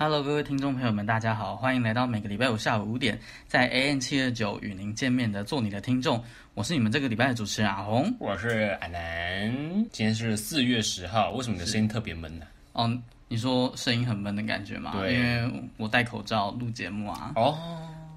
[0.00, 3.18] Hello，各位听众朋友们，大家好，欢迎来到每个礼拜五下午五点
[3.48, 6.22] 在 AN 七二九与您见面的做你的听众，
[6.54, 9.52] 我是你们这个礼拜的主持人阿红，我是阿南，
[9.90, 12.46] 今天是四月十号，为什么你的声音特别闷呢？
[12.74, 12.96] 哦，
[13.26, 14.92] 你说声音很闷的感觉吗？
[14.96, 17.32] 对，因为我戴口罩录节目啊。
[17.34, 17.58] 哦，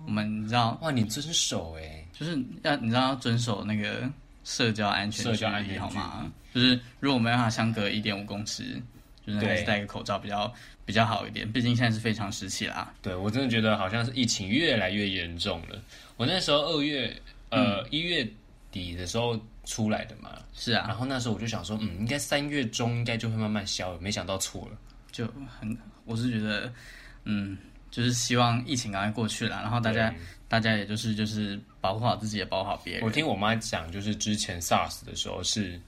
[0.05, 0.77] 我们你知道？
[0.83, 4.07] 哇，你遵守哎，就是要你知道要遵守那个
[4.43, 6.31] 社交安全，社交安全好吗？
[6.53, 8.79] 就是如果没办法相隔一点五公尺，
[9.25, 10.53] 就是还是戴个口罩比较。
[10.91, 12.93] 比较好一点，毕竟现在是非常时期啦。
[13.01, 15.81] 对，我真的觉得好像是疫情越来越严重了。
[16.17, 17.15] 我那时候二月
[17.47, 18.29] 呃一、嗯、月
[18.73, 20.85] 底的时候出来的嘛，是啊。
[20.89, 24.77] 然后那时候我就想说，嗯，应该三月中应该就会慢慢消了，没想到错了。
[25.13, 25.25] 就
[25.57, 26.69] 很，我是觉得，
[27.23, 27.57] 嗯，
[27.89, 30.13] 就是希望疫情赶快过去了，然后大家
[30.49, 33.03] 大家也就是就是保护好自己，也保护好别人。
[33.03, 35.79] 我听我妈讲，就是之前 SARS 的时候是。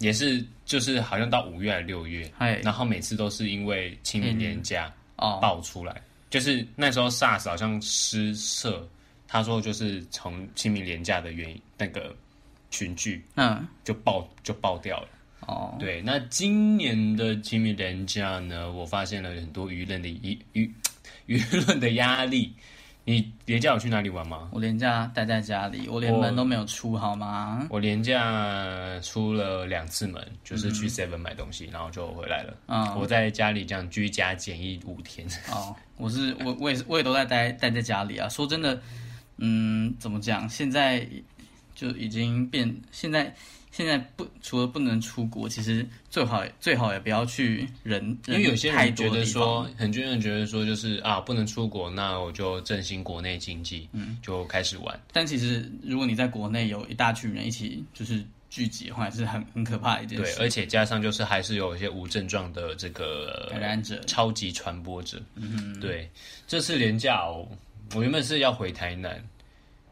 [0.00, 2.30] 也是，就是好像到五月还是六月，
[2.62, 5.38] 然后每次都是因为清明年假哦。
[5.40, 8.88] 爆出来，就是那时候 SARS 好像失色，
[9.28, 12.16] 他说就是从清明年假的原因，那个
[12.70, 13.68] 群聚嗯。
[13.84, 15.08] 就爆就爆掉了。
[15.40, 15.76] 哦。
[15.78, 20.70] 对，那今年的清明年假呢，我发现了很多舆论的舆舆
[21.26, 22.54] 舆论的压力。
[23.04, 24.48] 你连假有去哪里玩吗？
[24.52, 27.66] 我连假待在家里，我连门都没有出，好吗？
[27.70, 32.56] 我连假出了两次门，就是去 Seven 买东西，嗯、然后就回来了。
[32.66, 35.26] 嗯，我在家里这样居家检疫五天。
[35.50, 38.28] 哦，我是我我也是我也都在待待在家里啊。
[38.28, 38.80] 说真的，
[39.38, 40.48] 嗯，怎么讲？
[40.48, 41.04] 现在
[41.74, 43.34] 就已经变现在。
[43.72, 55.00] 现在不除了不能出国，其实最好最好也不要去人，因为有些人觉得说，很多人觉得说，就是啊，不能出国，那我就振兴国内经济，嗯，就开始玩。
[55.12, 60.24] 但其实如果你在国内有一大群人一起就是聚集的话，是很很可怕的一件事。
[60.24, 65.22] 对，而且加上就是还是有一些无症状的这个感染者、超级传播者。
[65.36, 66.10] 嗯哼，对，
[66.48, 67.46] 这次廉价哦，
[67.94, 69.24] 我原本是要回台南。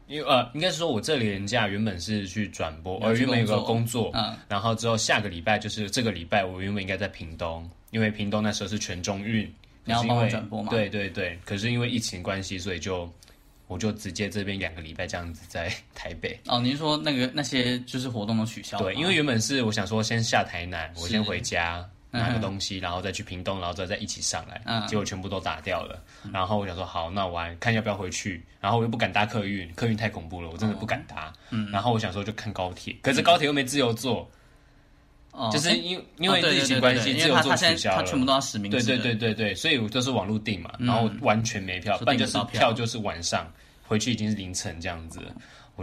[0.09, 9.45] 因为呃，应该是说，我这里连假原本是去转播，而原本有个工作，嗯，然后之后下个礼拜就是这个礼拜，我原本应该在屏东，因为屏东那时候是全中运，
[9.85, 10.71] 你要帮我转播吗？
[10.71, 13.07] 对对对，可是因为疫情关系，所以就
[13.67, 16.39] 我就直接这边两个礼拜这样子在 台北。
[16.47, 18.79] 哦，您说那个那些就是活动都取消？
[18.79, 21.87] 对，因为原本是我想说先下台南，我先回家。
[22.11, 26.01] 拿个东西，然后再去屏东，然后再再一起上来，结果全部都打掉了。
[26.33, 28.43] 然后我想说，好，那我看要不要回去。
[28.59, 31.31] 然后我又不敢搭客运，客运太恐怖了，我真的不敢搭。
[31.71, 34.29] 然后我想说，就看高铁，可是高铁又没自由坐，
[35.51, 38.83] 就是因因为疫情关系，自由坐取消了，他全部都要实名制。
[38.83, 43.49] 对对对对对，所以我就是网络订嘛，然后完全没票，不然就是票就是晚上
[43.87, 45.21] 回去已经是凌晨这样子。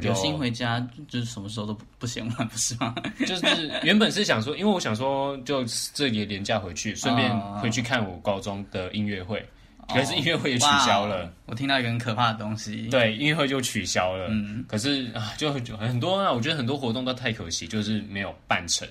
[0.02, 2.94] 有心回家，就是什么时候都不不嫌晚，不是吗？
[3.26, 5.64] 就是原本是想说，因为我想说，就
[5.94, 9.44] 这也廉价回去，顺便回去看我高中的音乐会，
[9.88, 11.32] 可是音乐会也取消了。
[11.46, 14.26] 我听到一个很可怕的东西，对，音乐会就取消了。
[14.28, 18.86] 嗯，可是啊，就很多啊，我觉得很多活动都太可惜，就是没有办成，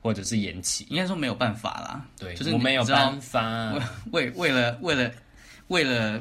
[0.00, 0.86] 或者是延期。
[0.90, 2.04] 应该说没有办法啦。
[2.18, 3.74] 对，就是我没有办法。
[4.12, 5.10] 为为了为了
[5.68, 6.20] 为了。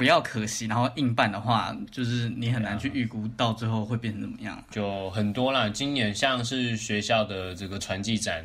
[0.00, 4.64] 不要可惜，然后硬办的话，就是你很难去预估到最后会变成怎么样。
[4.70, 8.42] 就很多啦，今年像是学校的这个传记展，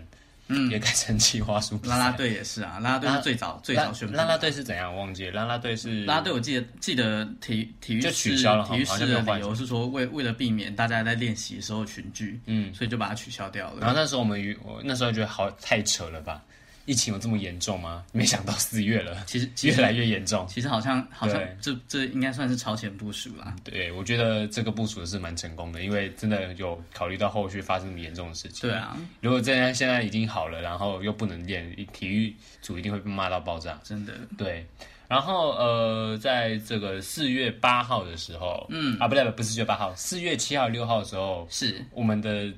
[0.50, 1.80] 嗯，也改成企划书。
[1.86, 4.18] 啦啦队也是啊，啦啦队是最早最早宣布。
[4.18, 4.94] 啦啦队是怎样？
[4.94, 5.32] 我忘记了。
[5.32, 13.78] 啦啦队是啦啦队，我记得记得体体育就取消了，体育室的理由是说为为了避免大家在练习的时候群聚，嗯，所以就把它取消掉了。
[13.80, 16.44] 然后那时候我们我那时候觉得好太扯了吧。
[16.86, 18.04] 疫情有这么严重吗？
[18.14, 20.46] 没想到四月了， 其实越来越严重。
[20.48, 23.56] 其实好像好像这这应该算是超前部署啦。
[23.64, 28.70] 对，我觉得这个部署是蛮成功的，因为真的有考虑到后续发生这么严重的事情。
[28.70, 33.80] 对啊，如果这样现在已经好了，然后又不能练，体育组一定会被骂到爆炸。
[33.84, 34.14] 真的。
[34.38, 34.66] 对，
[35.08, 42.54] 然后呃，在这个四月八号的时候，嗯啊，不对，不是四月八号，四月七号、六号的时候，是我们的。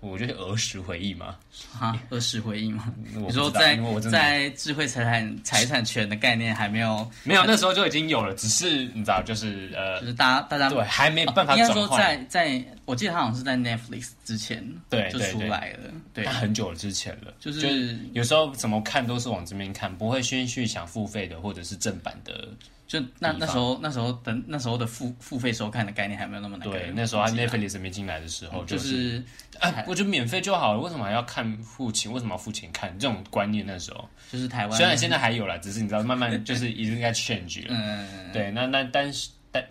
[0.00, 1.36] 我觉得儿时回忆嘛，
[1.78, 2.92] 啊，儿时回忆嘛。
[3.14, 3.78] 你说在
[4.10, 11.56] 在智慧财产财产权的概念还没有没有，那时候就已经有了，只是你知道，就是呃，就是大家大家对还没办法。
[11.56, 22.48] 应该说在在，我记得他好像是在 Netflix 之前对就出来了，对，他很久了之前了，就是有时候怎么看都是往这边看，不会先去想付费的或者是正版的
[22.88, 26.66] 就那那时候那时候等那时候的付付费收看的概念还没有那么难。
[26.66, 29.22] 对，那时候 Netflix 没进来的时候，就是
[29.60, 32.10] 哎，我觉得免费就好了，为什么还要看付钱？
[32.10, 32.98] 为什么要付钱看？
[32.98, 37.76] 这种观念那时候就是台湾，虽然现在还有了，只是你知道，慢慢就是已经在 change 了。
[37.76, 39.62] 嗯，对，那那但是但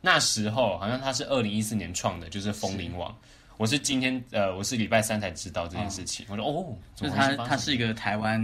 [0.00, 3.14] 那时候好像他是二零一四年创的，就是风林网。
[3.58, 6.24] 我是今天呃，我是礼拜三才知道这件事情。
[6.30, 8.42] 我说哦，就是他他是一个台湾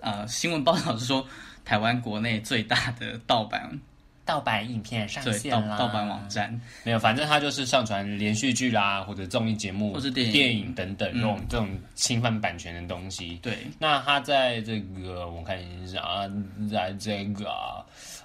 [0.00, 1.22] 呃新闻报道是说。
[1.66, 3.78] 台湾国内最大的盗版
[4.24, 13.38] 盗版影片上线啦，盗版网站没有，反正它就是上传连续剧啦，或者综艺节目，或者电影、电影等等这种、嗯、这种侵犯版权的东西。
[13.42, 16.30] 对，那它在这个我看一下啊，
[16.70, 17.48] 在这个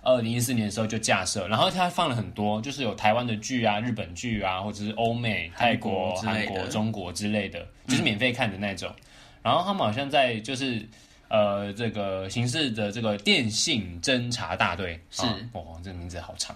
[0.01, 8.87] 二零一四年的时候就架设，然后它放了很多，就是有台湾的剧啊、日本剧啊，或者是欧美、泰国、韩国、中国之类的，就是免费看的那种。
[8.89, 9.01] 嗯、
[9.43, 10.87] 然后他们好像在就是。
[11.31, 15.21] 呃，这个刑事的这个电信侦查大队是
[15.53, 16.53] 哦，这个名字好长。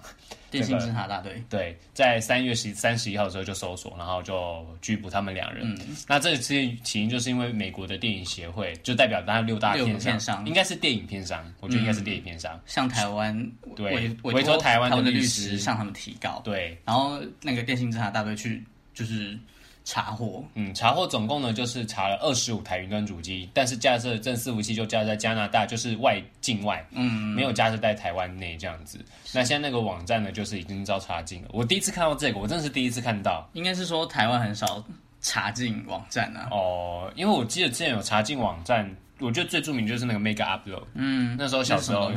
[0.51, 5.63] 电信侦查大队、这个、对，在三月十三十一号的时候就搜索，然后就拘捕他们两人。
[5.65, 16.41] 嗯，那这次起因就是因为美国的电影协会就代表他六大片商，片商应该是电影片商，我觉得应该是电影片商，嗯、向台湾对委托台湾的律师向他们提告。
[16.43, 18.61] 对，然后那个电信侦查大队去
[18.93, 19.39] 就是。
[19.85, 28.99] 查获，嗯，查获总共呢就是查了二十五台云端主机，但是架设正伺服器就架在加拿大，就是外境外，嗯，没有架设在台湾内这样子。
[29.31, 31.49] 那现在那个网站呢，就是已经遭查禁了。
[31.53, 33.47] 我第一次看到这个，我真的是第一次看到。
[33.53, 34.83] 应该是说台湾很少
[35.21, 36.47] 查禁网站啊。
[36.51, 38.89] 哦，因为我记得之前有查禁网站。
[39.19, 42.11] 我觉得最著名就是那个 Mega Upload，嗯，那时候小时候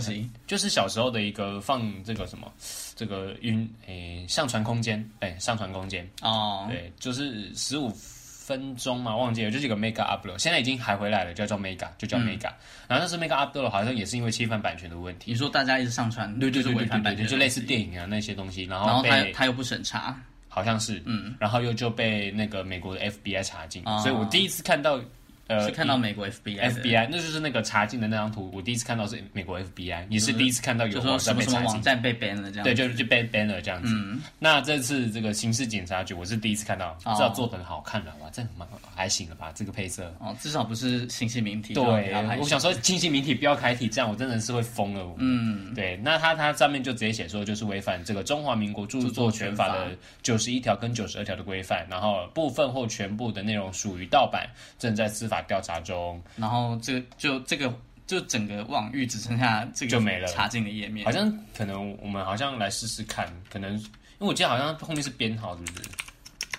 [0.49, 2.53] 就是小时候的一个放这个什么，
[2.97, 6.09] 这个云诶、欸、上传空间，哎、欸、上传空间。
[6.23, 15.31] 哦，对，就是十五分钟嘛，忘记了，就是一个 Mega Upload，现在已经还回来了，叫做 Mega，就叫 Mega，、嗯、然后那是 Mega Upload 好像也是因为侵犯版权的问题。
[15.31, 25.01] 你说大家一直上传，对对对对对对，就类似电影啊那些东西，然后然后他他又不审查，好像是，嗯，然后又就被那个美国的 FBI 查禁，哦、所以我第一次看到。
[25.49, 28.51] 呃，是看到美国 FBI，FBI 那就是那个查禁的那张图。
[28.55, 32.65] 我第一次看到是美国 FBI，也是第一次看到有网站被查禁，什么网站被 ban 了这样。
[32.65, 33.89] 对，就就被 ban 了这样子。
[33.93, 38.29] 嗯，那这次这个刑事警察局，我是第一次看到，至少做的很好看了吧？
[38.33, 39.51] 这蛮还行了吧？
[39.55, 41.73] 这个配色哦，至少不是新细明体。
[41.75, 45.15] 对，我想说新细明体不要开体，这样我真的是会疯了。
[45.17, 54.47] 嗯，对，那他他上面就直接写说，就是违反这个中华民国著作权法的九十一条跟九十二条的规范，然后部分或全部的内容属于盗版，
[54.79, 56.23] 正在司法调查中。
[56.37, 57.73] 然后这就这个
[58.07, 63.81] 就整个网域只剩下这个就没了查禁的页面，好像可能我们好像来试试看，可能因
[64.21, 65.89] 为我记得好像后面是编号，是不是？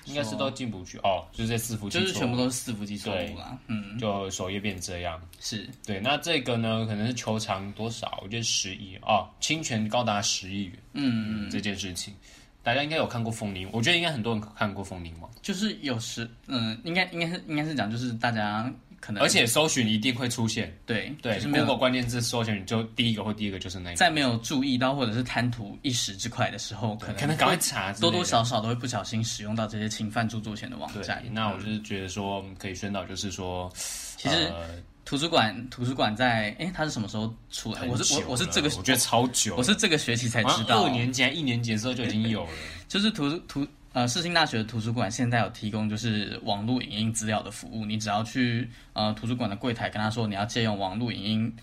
[0.06, 3.56] 应该是都进不去哦，就是这伺服器，就是全部都是伺服器错误啦。
[3.68, 6.00] 嗯，就首页变这样，是对。
[6.00, 8.18] 那这个呢，可能是求偿多少？
[8.24, 10.74] 我觉得十亿哦，侵权高达十亿元。
[10.94, 12.12] 嗯嗯，这件事情
[12.64, 18.72] 大家应该有看过风铃，我觉得应该很多人看过枫林网，就是有时嗯，应该应该是应该是讲，就是大家。
[19.02, 23.96] 可能，而且搜寻一定会出现，对对，就是没有关键字搜寻，就第一个或第一个就是那个。
[23.96, 31.24] 在没有注意到或者是贪图一时之快的时候，可能可能赶快查，多多少少都会不小心使用到这些侵犯著作权的网站。
[31.32, 34.52] 那我就是觉得说，可以宣导，就是说，其实
[35.10, 37.84] 图书馆图书馆在哎，它是什么时候出来？
[37.88, 42.52] 我是我我是这个我觉得超久，我是这个学期才知道，二年级一年级的时候就已经有了，
[42.88, 43.66] 就是图图。
[43.94, 51.56] 呃，世新大学的图书馆现在有提供就是网络影音资料的服务，你只要去呃图书馆的柜台跟他说你要借用网络影音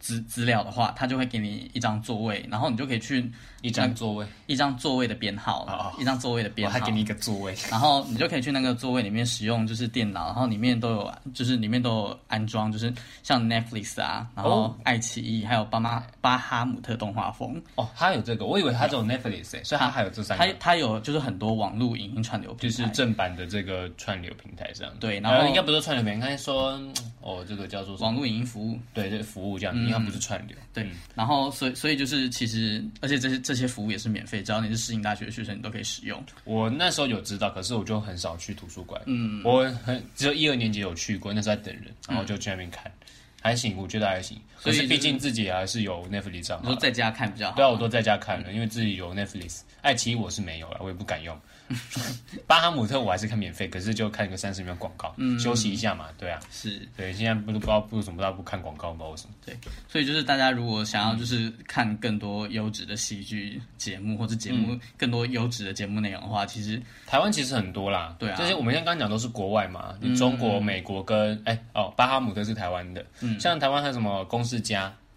[0.00, 3.30] 资资料的话，他就会给你一张座位，然后你就可以去。
[3.64, 12.92] 一张座位，一张座位的编号，oh, 一张座位的编号，他给你一个座位，然后你就可以去那个座位里面使用，就是电脑，然后里面都有，就是里面都有安装，就是
[13.22, 17.58] 像 Netflix 啊，然后爱奇艺，还有巴马巴哈姆特动画风。
[17.76, 20.44] 哦，它有这个，我以为它只有 Netflix，欸，所以它还有这三个。
[20.44, 24.92] 它它有就是很多网络影音串流平台，就是正版的这个串流平台上。
[25.00, 26.78] 对，然后应该不是串流平台，应该说
[27.22, 30.54] 哦，这个叫做网络影音服务，对，这个服务这样，应该不是串流。
[30.74, 34.42] 对，然后所以所以就是其实，而且这是这些服务也是免费。
[34.42, 36.22] 只要你是世新大学的学生，你都可以使用。
[36.44, 39.00] 我那时候有知道，可是我就很少去图书馆。
[39.06, 43.03] 嗯，我很只有一二年级有去过，那时候在等人，然后就去那边看，嗯、
[43.44, 44.40] 还行，我觉得还行。
[44.62, 47.56] 可是毕竟自己还是有 Netflix 账号，都在家看比较好。
[47.56, 49.60] 对啊，我都在家看了，因为自己有 Netflix。
[49.82, 51.38] 爱奇艺我是没有了，我也不敢用。
[52.46, 57.12] 巴哈姆特我还是看免费，可是就看一个三十秒广告，嗯，休息一下嘛，对啊，是对。
[57.12, 59.34] 现在不不知道不怎么不知道不看广告，不知道为什么。
[59.44, 59.54] 对，
[59.88, 74.64] 所以就是大家如果想要就是看更多优质的戏剧节目或者节目更多优质的节目内容的话，其实台湾其实很多啦，对啊，这些我们现在刚刚讲都是国外嘛，你中国、美国跟哎哦巴哈姆特是台湾的，嗯，像台湾还有什么公视+。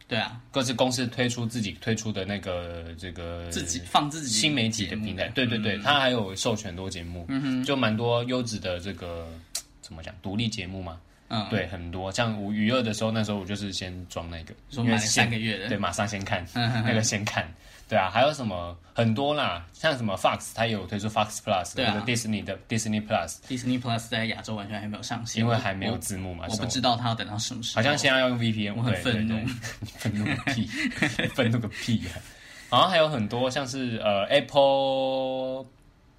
[0.10, 9.28] 对啊，各自公司推出自己推出的那个这个自己放自己新媒体的平台，对对对，它还有授权多节目，嗯哼，就蛮多优质的这个
[9.82, 10.98] 怎么讲独立节目嘛，
[11.28, 12.10] 嗯，对，很多。
[12.10, 17.46] 像我娱乐的时候，那时候我就是先装那个，因为三个月的，对，马上先看那个先看。
[17.88, 26.46] 对啊，还有什么很多啦，像什么 Fox，它也有推出 Fox Plus，对啊，Disney 的 Disney Plus，Disney Plus 在亚洲完全还没有上线，因为还没有字幕嘛。
[26.50, 27.76] 我不知道它要等到什么时候。
[27.76, 29.46] 好像现在要用 VPN，我很愤怒，
[29.98, 30.26] 愤怒。
[30.26, 30.68] 个屁，
[31.34, 32.20] 愤怒个屁啊！
[32.70, 35.66] 好像还有很多像是呃 Apple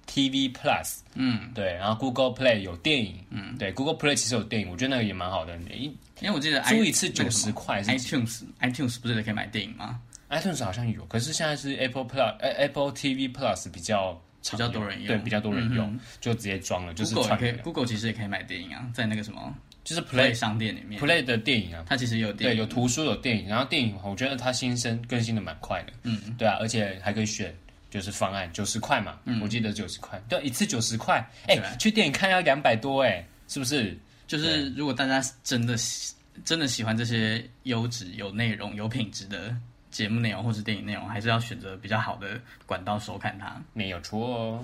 [0.07, 9.99] TV Plus，嗯，对，然后 Google Play 有电影，嗯，对，Google Play 其实有电影，我觉得那个也蛮好的，因因为我记得租一次九十块，iTunes iTunes 不是可以买电影吗
[10.29, 14.13] ？iTunes 好像有，可是现在是 Apple Plus，呃，Apple TV Plus 比较
[14.51, 16.93] 比较多人用，对，比较多人用，就直接装了。
[16.93, 27.53] 就是 Google 可以，Google 其实也可以买电影啊，在那个什么，就是 Play 商店里面，Play 的电影啊，它其实有电影，对，有图书有电影，然后电影我觉得它新生更新的蛮快的，嗯，对啊，而且还可以选，
[27.89, 33.97] 就是方案九十块嘛，我记得九十块，对，一次九十块，哎，去电影看要两百多，哎，是不是？
[34.27, 36.13] 就是如果大家真的喜
[36.45, 39.55] 真的喜欢这些优质、有内容、有品质的。
[39.91, 44.63] 节目内容或是电影内容，还是要选择比较好的管道收看它，没有错哦。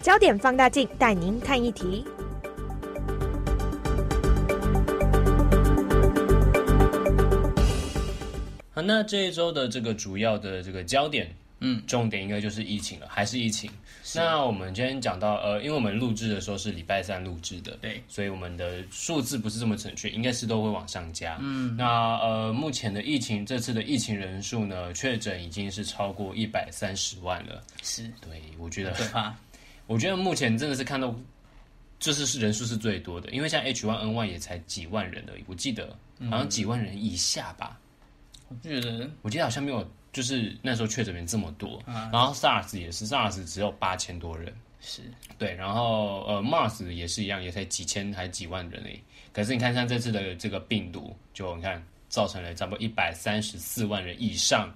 [0.00, 2.04] 焦点放大镜带您看一题。
[8.70, 11.30] 好，那这一周的这个主要的这个焦点。
[11.60, 13.70] 嗯，重点应该就是疫情了，还是疫情？
[14.14, 21.36] 那我们今天讲到，呃，因为我们录制的时候是礼拜三录制的，对，所以我们的数字不是这么准确，应该是都会往上加。
[21.40, 27.62] 嗯，那呃，目前的疫情，这次的疫情人数呢，确诊已经是超过一百三十万了。
[27.82, 29.34] 是，对，我觉得可怕。
[29.86, 31.14] 我觉得目前真的是看到，
[31.98, 35.94] 就是是人数是最多的，因为像 H1N1 也才几万人而已，我记得
[36.30, 37.78] 好像几万人以下吧。
[38.48, 39.86] 我觉得，我记得好像没有。
[40.18, 45.00] 就是那时候确诊人这么多，然后 SARS 也是 SARS 只有八千多人，是
[45.38, 49.00] 对，然后呃 MARS 也是一样，也才几千还几万人诶。
[49.32, 54.74] 可是你看像这次的这个病毒，就你看造成了差不多一百三十四万人以上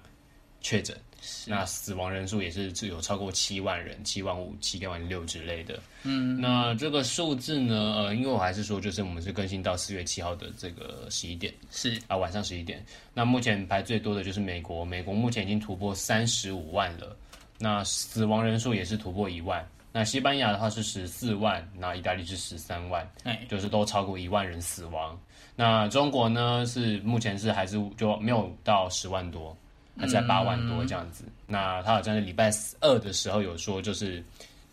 [0.61, 0.97] 确诊。
[1.25, 5.79] 是那死亡人数也是只有超过七万人，七万五、七万六之类的。
[6.03, 7.95] 嗯，那这个数字呢？
[7.95, 12.85] 呃，因为我还是说，就是我们是更新到四月七号的这个十一点，是啊，晚上十一点。
[13.13, 17.15] 那目前排最多的就是美国，美国目前已经突破三十五万了。
[17.57, 19.65] 那死亡人数也是突破一万。
[19.93, 25.17] 那西班牙的话是十四万，那意大利是十三万，哎，就是都超过一万人死亡。
[25.55, 26.65] 那中国呢？
[26.65, 29.55] 是目前是还是就没有到十万多。
[29.97, 32.49] 还在八万多这样子，嗯、那他好像是礼拜
[32.81, 34.23] 二的时候有说，就是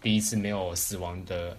[0.00, 1.54] 第一次没有死亡的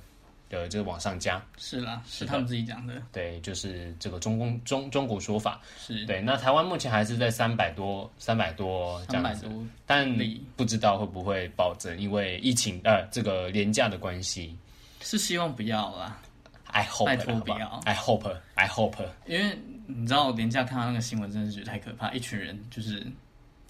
[0.49, 1.39] 的，就是往上加。
[1.57, 2.95] 是啦，是他们自己讲的。
[3.11, 5.61] 对，就是这个中共中中国说法。
[5.77, 6.19] 是对。
[6.19, 9.47] 那台湾目前还是在三百多，三百多这样子，
[9.85, 10.11] 但
[10.55, 14.57] 不知道会不会暴增，因为疫情呃这个廉价的关系。
[15.01, 16.19] 是希望不要啦。
[16.65, 17.79] I hope 拜托不要。
[17.85, 19.05] I hope I hope。
[19.27, 23.05] 因为你知道廉价看到那个新闻，真的是觉得太可怕，一群人就是。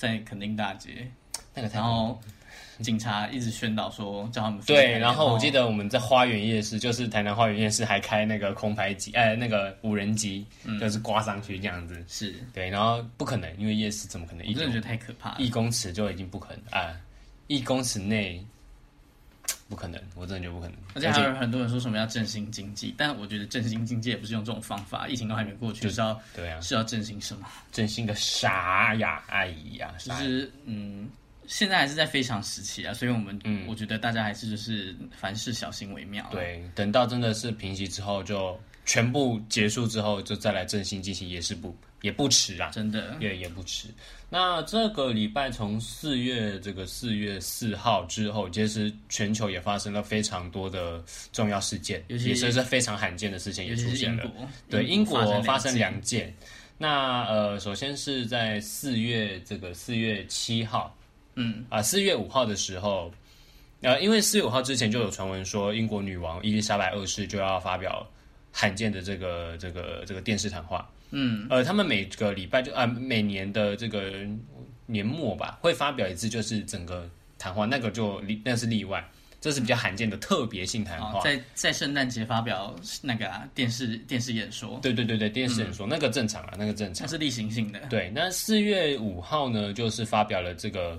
[0.02, 1.08] 在垦丁大街，
[1.54, 2.20] 那个，然后
[2.82, 10.44] 警察一直宣导说叫他们对，然后我记得我们在花园夜市，就是台南花园夜市还开那个空拍机，哎，那个无人机，
[10.80, 12.34] 就是挂上去这样子，是。
[12.52, 14.48] 对，然后不可能，因为夜市怎么可能？
[14.48, 16.98] 我真的觉得太可怕了，一公尺就已经不可能啊，
[17.46, 18.44] 一公尺内。
[19.72, 20.76] 不可能，我真的觉得不可能。
[20.96, 25.08] 而且还有很多人说什么要振兴经济，但我觉得振兴经济也不是用这种方法。
[25.08, 27.48] 疫情都还没过去，就是要对啊，是要振兴什么？
[27.72, 29.24] 振兴个啥呀？
[29.30, 29.48] 哎
[29.78, 31.10] 呀，就是嗯，
[31.48, 36.28] 现在还是在非常时期啊，所以我们嗯，我觉得大家还是就是凡事小心为妙。
[36.32, 38.60] 对，等到真的是平息之后，就
[38.92, 43.88] 全部结束之后，就再来振兴进行也是不也不迟啊，真的也也不迟。
[44.30, 54.30] 那这个礼拜从四月这个四月四号之后，其实全球也发生了非常多的重要事件，也是是非常罕见的事情也出现了。
[54.70, 56.36] 对，英国发生两件。
[56.78, 60.94] 那呃，首先是在四月这个四月七号，
[61.36, 63.10] 嗯啊，四月五号的时候，
[63.80, 68.06] 呃，因为四月五号之前就有传闻说，英国女王伊丽莎白二世就要发表
[68.52, 70.90] 罕见的这个这个这个电视谈话。
[71.14, 74.14] 嗯，呃，他们每个礼拜就啊，每年的这个
[74.86, 79.06] 年末吧，会发表一次，就是整个谈话，那个就例，那是例外，
[79.42, 81.20] 这是比较罕见的特别性谈话。
[81.20, 87.80] 在在圣诞节发表那个、啊、电视电视演说，对对对对，电视演说、嗯、那个正常啊，那个正常，那是例行性的。
[87.90, 90.98] 对，那四月五号呢，就是发表了这个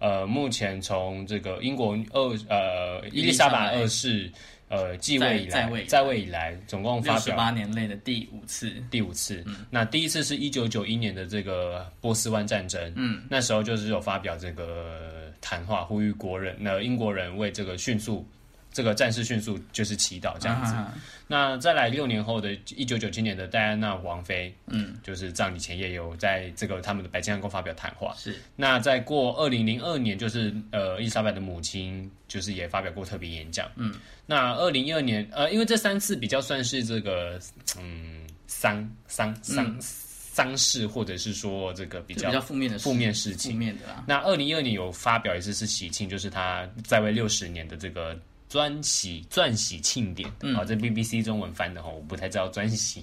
[0.00, 4.28] 呃，目前从这个英国二呃伊丽莎白二世。
[4.72, 9.42] 呃继位以来，在位在位以来，总共发表十八年内的第五次，第五次。
[9.46, 18.26] 嗯，那第一次是一九九一年的这个波斯湾战争，嗯，那时候就是有发表这个谈话，呼吁国人，那英国人为这个迅速。
[18.72, 20.74] 这个战事迅速就是祈祷这样子。
[20.74, 20.94] 啊、
[21.26, 28.14] 那再来六年后的一九九七年的戴安娜王妃，嗯，就是葬礼前夜有在这个他们的白金汉宫发表谈话。
[28.16, 28.34] 是。
[28.56, 33.70] 那再过二零零二年，就是呃伊丽莎白的母亲，就是也发表过特别演讲。
[33.76, 33.94] 嗯。
[34.24, 37.38] 那二零一二年，呃，因为这三次比较算是这个
[37.78, 43.52] 嗯丧丧丧丧事，或者是说这个比较比较负面的负面事情。
[43.52, 44.04] 负面的啊。
[44.08, 48.18] 那二零一二年有发表一次是喜庆，就是他在位六十年的这个。
[48.52, 53.02] 钻禧钻禧庆典，嗯、啊，这 BBC 中文翻的哈，我不太知道专禧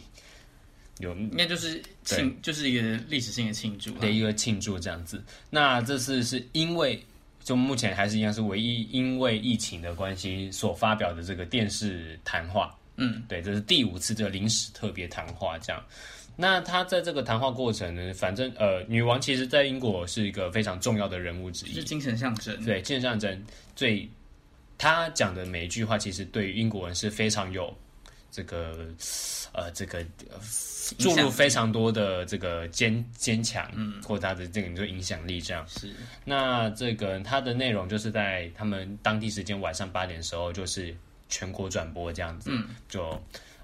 [0.99, 5.23] 有，应该就是庆，就是一个历史性的庆祝的一个庆祝这样子。
[5.49, 7.03] 那这次是因为
[7.43, 15.83] 就目前还是一样是唯一因为疫情的关系所发表的这个电视谈话，嗯，对，这是第五次这个临时特别谈话这样。
[16.35, 23.43] 那他在这个谈话过程呢，反正呃，女王其实在英国是一个非常重要的人物之一，是精神象征，对，精神象征
[23.75, 24.07] 最。
[24.79, 27.71] 他讲的每一句话，其实对于英国人是非常有
[28.31, 28.87] 这个
[29.53, 30.03] 呃这个
[30.97, 35.65] 注入非常多的这个坚坚强，嗯，或他的这个你说影响力这样。
[35.67, 35.93] 是。
[36.23, 40.95] 那这个他的内容就是在他们当地时间晚上八点的时候，就是
[41.27, 42.49] 全国转播这样子。
[42.53, 42.69] 嗯。
[42.87, 43.09] 就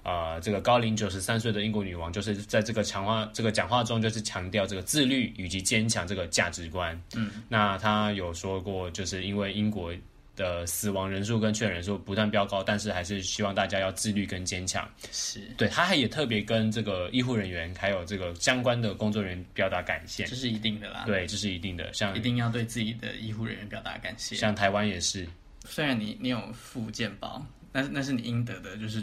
[0.02, 7.00] 啊、呃，这个高龄九十三岁的英国女王，就是在这个强化这个讲话中，就是强调这个自律以及坚强这个价值观。
[7.14, 7.42] 嗯。
[7.48, 9.94] 那她有说过，就是因为英国。
[10.36, 14.88] 的死亡人数跟确诊人数不断飙高，但是还是希望大家要自律跟坚强。
[15.10, 21.04] 是，对，他还也特别跟这个医护人员还有这个相关的工作人员表达感谢，这是一定的啦。
[21.06, 24.36] 对，这是一定的，像一定要对自己的医护人员表达感谢。
[24.36, 25.26] 像台湾也是，
[25.64, 29.02] 虽然你你有附健保，但是那是你应得的，就是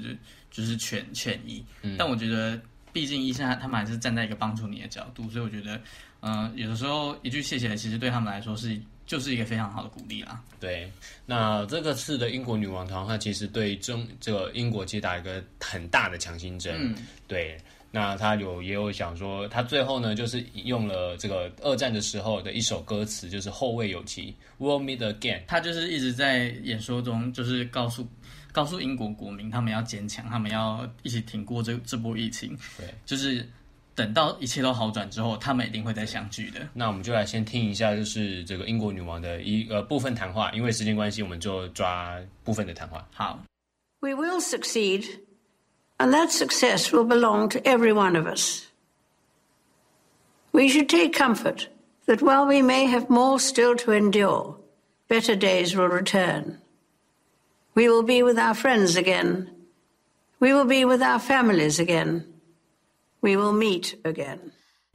[0.52, 1.66] 就是权权益。
[1.82, 2.62] 嗯，但我觉得，
[2.94, 5.76] 毕竟医生他们还是站在一个帮助你的角度，所以我觉得，
[6.22, 8.80] 嗯、呃，有的时候一句谢谢，其实对他们来说是。
[9.14, 10.42] 就是一个非常好的鼓励啦。
[10.60, 10.92] 对，
[11.24, 16.76] 那这个次的英国女王团话，其实对中这个英国其实打一个很大的强心针。
[16.80, 16.96] 嗯，
[17.28, 17.56] 对。
[17.92, 25.44] 那他有也有想说，他最后呢，就是用了这个二战的时候的一首歌词，就是后会有期，We'll meet again。
[25.46, 28.08] 他就是一直在演说中，就是告诉
[28.52, 32.58] 告诉英国国民，他们要坚强，他们要一起挺过这这波疫情。
[32.80, 33.48] 对，就是。
[33.95, 36.69] 等到一切都好转之后，他们一定会再相聚的。
[36.73, 40.53] 那我们就来先听一下，就是这个英国女王的一呃部分谈话。
[40.53, 43.07] 因为时间关系，我们就抓部分的谈话。
[43.13, 43.41] 好。
[44.01, 45.05] We will succeed,
[45.99, 48.67] and that success will belong to every one of us.
[50.53, 51.67] We should take comfort
[52.07, 54.57] that while we may have more still to endure,
[55.09, 56.59] better days will return.
[57.75, 59.51] We will be with our friends again.
[60.39, 62.25] We will be with our families again.
[63.24, 64.38] We will meet again.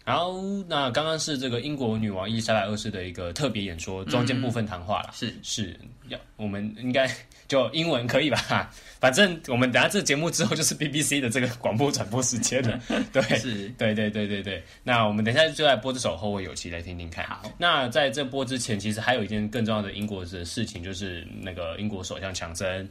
[0.05, 0.35] 好，
[0.69, 5.11] 那刚刚是这个英国女王伊丽莎白二世的一个特别演说，中间部分谈话了。
[5.15, 7.11] 是、嗯、是，要我们应该
[7.47, 8.71] 就英文可以吧？
[9.01, 12.79] 反正我们等下这个节目之后就是 BBC 的这个广播转播时间了。
[13.13, 14.63] 对，是，对对对对对。
[14.83, 17.25] 那我们等一下就来播这首《后会有期》来听听看。
[17.27, 22.87] 好，那在这播之前，其实还有一件更重要的英国的事情，就是那个英国首相强森，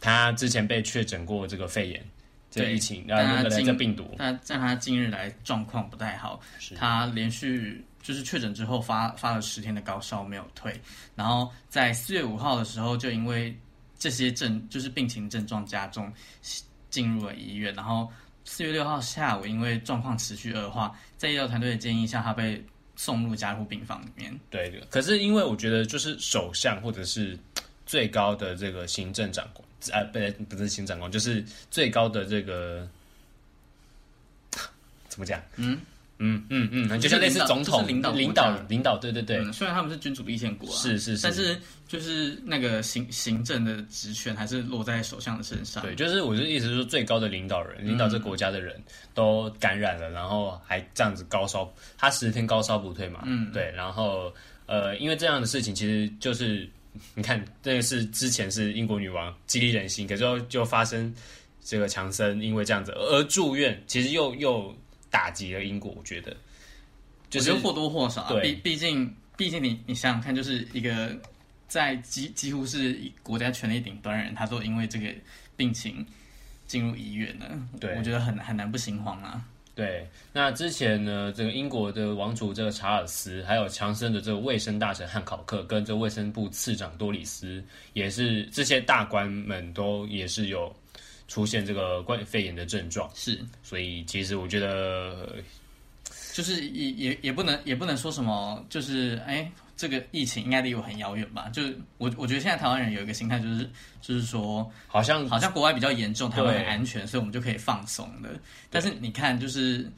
[0.00, 2.02] 他之前被确诊过这个肺炎。
[2.52, 6.38] 这疫情，然后来这病毒，他在他近日来状况不太好，
[6.76, 10.78] 他连续就是确诊之后发发了十天的高烧没有退，
[11.16, 13.56] 然后在四月五号的时候就因为
[13.98, 16.12] 这些症就是病情症状加重
[16.90, 18.06] 进入了医院，然后
[18.44, 22.62] 四月六号下午因为状况持续恶化，在医疗团队的建议下，他被
[22.96, 24.38] 送入加护病房里面。
[24.50, 27.38] 对的，可是因为我觉得就是首相或者是
[27.86, 29.66] 最高的这个行政长官。
[29.90, 32.88] 啊，不，不是行长官，就是最高的这个，
[35.08, 35.40] 怎么讲？
[35.56, 35.80] 嗯
[36.18, 39.42] 嗯嗯嗯，就像类似总统、领导、领导、领导，对对对。
[39.50, 45.82] 虽然他们是君主立宪国啊，是是是，但是就是那个行行政的职权还是落在首相的身上。
[45.82, 48.80] 对，就是我的意思是说，最高的领导人，领导这国家的人
[49.14, 51.68] 都感染了，然后还这样子高烧，
[51.98, 53.22] 他十天高烧不退嘛。
[53.26, 54.32] 嗯，对，然后
[54.66, 56.68] 呃，因为这样的事情，其实就是。
[57.14, 61.14] 你看，这个是之前是英国女王激励人心，可是后就发生
[61.62, 64.74] 这个强森因为这样子而住院，其实又又
[65.10, 65.90] 打击了英国。
[65.92, 66.36] 我觉得，
[67.30, 71.18] 就是或多或少，毕毕竟毕竟你你想想看，就是一个
[71.66, 75.08] 在几几乎是国家权力顶端人，他都因为这个
[75.56, 76.06] 病情
[76.66, 79.42] 进入医院了，对，我觉得很很难不心慌啊。
[79.74, 90.74] 对，那之前呢，这个英国的王储这个查尔斯，还有强生的这个卫生大臣汉考克，跟这卫生部次长多里斯，也是这些大官们都也是有
[91.26, 93.10] 出现这个冠肺炎的症状。
[93.14, 95.36] 是，所以其实我觉得，
[96.34, 99.50] 就是也也也不能也不能说什么，就是哎。
[99.82, 101.48] 这个疫情应该离我很遥远吧？
[101.52, 103.68] 就是我，我觉得现在台湾人有一个心态，就是
[104.00, 108.30] 就是说，好像好像国外比较严重，台湾很安全，所以我们就可以放松的。
[108.70, 109.90] 但是你看，就是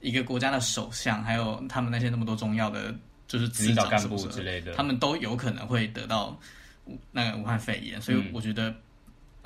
[0.00, 2.94] 一个国家的首相，还有他们那些那么多重要的，
[3.26, 6.34] 就是领导干部之类的，他们都有可能会得到
[7.12, 8.00] 那个武汉肺炎。
[8.00, 8.76] 所以我觉得，嗯、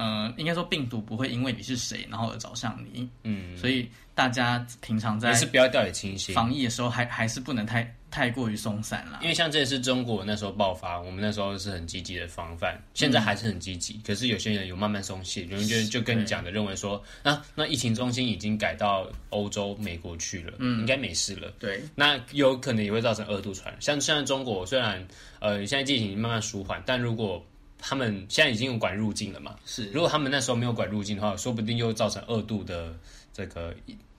[0.02, 3.08] 呃，应该说病毒不会因为你是谁，然后而找上你。
[3.22, 7.94] 嗯，所以大家平常在是不要掉以轻心，防疫的时候还还是不能太。
[8.12, 13.94] 太过于松散了，因为像这次中国那时候爆发，我们那时候是很积极的防范，现在还是很积极。
[13.94, 21.50] 嗯、可是有些人有慢慢松懈，有人就就跟你讲的认为说，啊，那疫情中心已经改到欧洲、美国去了，嗯，应该没事了。
[21.58, 23.80] 对，那有可能也会造成二度传染。
[23.80, 25.02] 像现在中国虽然
[25.40, 27.42] 呃现在疫情慢慢舒缓，但如果
[27.82, 32.96] 他们现在已经有管入境了嘛，是，如果他们那时候没有管入境的话，说不定又造成二度的
[33.34, 33.74] 这个。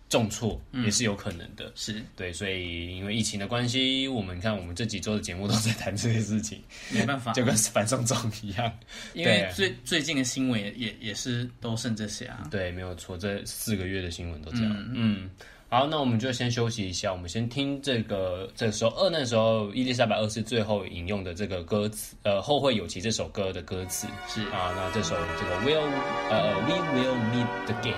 [0.09, 8.71] 重挫也是有可能的，嗯、是对，所以因为疫情的关系，我们看我们这几周的节目都在谈这些事情，没办法， 就跟反送中一样。
[9.15, 12.47] 因为最最近的新闻也也，也是都剩这些啊。
[12.51, 14.71] 对，没有错，这四个月的新闻都这样。
[14.77, 15.29] 嗯，嗯，
[15.73, 25.81] 好，那我们就先休息一下，我们先听这个这个时候二那时候伊丽莎白二世最后引用的这个歌词，呃，后会有期这首歌的歌词是啊，那这首这个 Will
[26.29, 27.97] 呃 We will meet again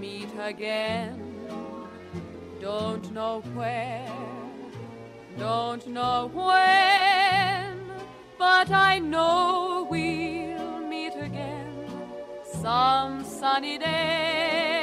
[0.00, 0.26] meet。
[0.38, 1.18] Again,
[2.62, 4.00] don't know where,
[5.38, 7.76] don't know when,
[8.38, 11.88] but I know we'll meet again
[12.62, 14.75] some sunny day.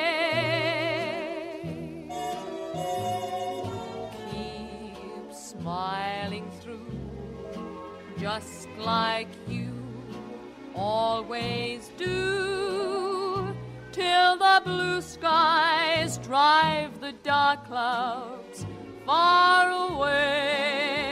[8.23, 9.69] Just like you
[10.73, 13.53] always do
[13.91, 18.65] till the blue skies drive the dark clouds
[19.05, 21.02] far away.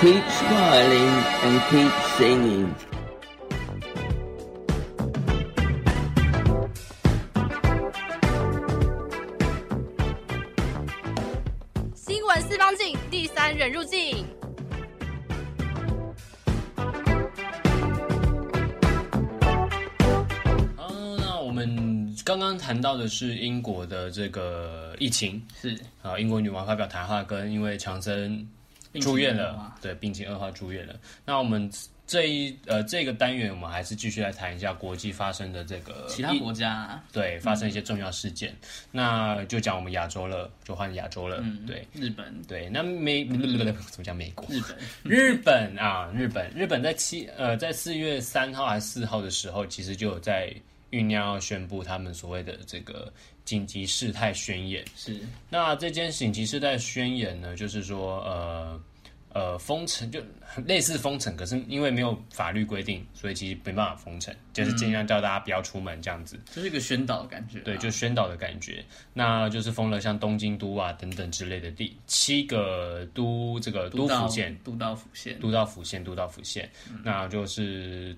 [0.00, 2.68] Keep smiling and keep singing.
[11.96, 14.24] 新闻四方镜，第三人入境。
[20.76, 28.46] 好，那我们刚刚谈到的是英国的这个疫情，是啊，英国女王发表谈话，跟因为强生。
[28.94, 30.94] 住院了，对，病情恶化住院了。
[31.24, 31.70] 那我们
[32.06, 38.50] 这一呃这个单元，我们还是继续来谈一下国际发生的这个其他国家、啊，对，发生一些重要事件。
[38.50, 41.38] 嗯、那就讲我们亚洲了，就换亚洲了。
[41.42, 44.46] 嗯，对，日本，对，那美怎么讲美国？
[44.48, 50.50] 日本， 日本啊，日本，日本在七呃在四月三号还是四号的时候，其实就有在
[50.90, 53.12] 酝酿要宣布他们所谓的这个。
[53.48, 54.84] 紧急事态宣言。
[54.94, 58.78] 是，那这件紧急事态宣言呢，就是说，呃
[59.32, 60.20] 呃，封城就
[60.66, 68.84] 类似封城，可是因为没有法律规定，所以其实没办法封城，就是尽量叫大家不要出门这样子，嗯、就是一个宣导的感觉、啊，对，就宣导的感觉。
[69.14, 76.70] 那就是封了像东京都啊等等之类的地七个都，这个都府县、都道府县、都道府县、都道府县，
[77.02, 78.14] 那就是。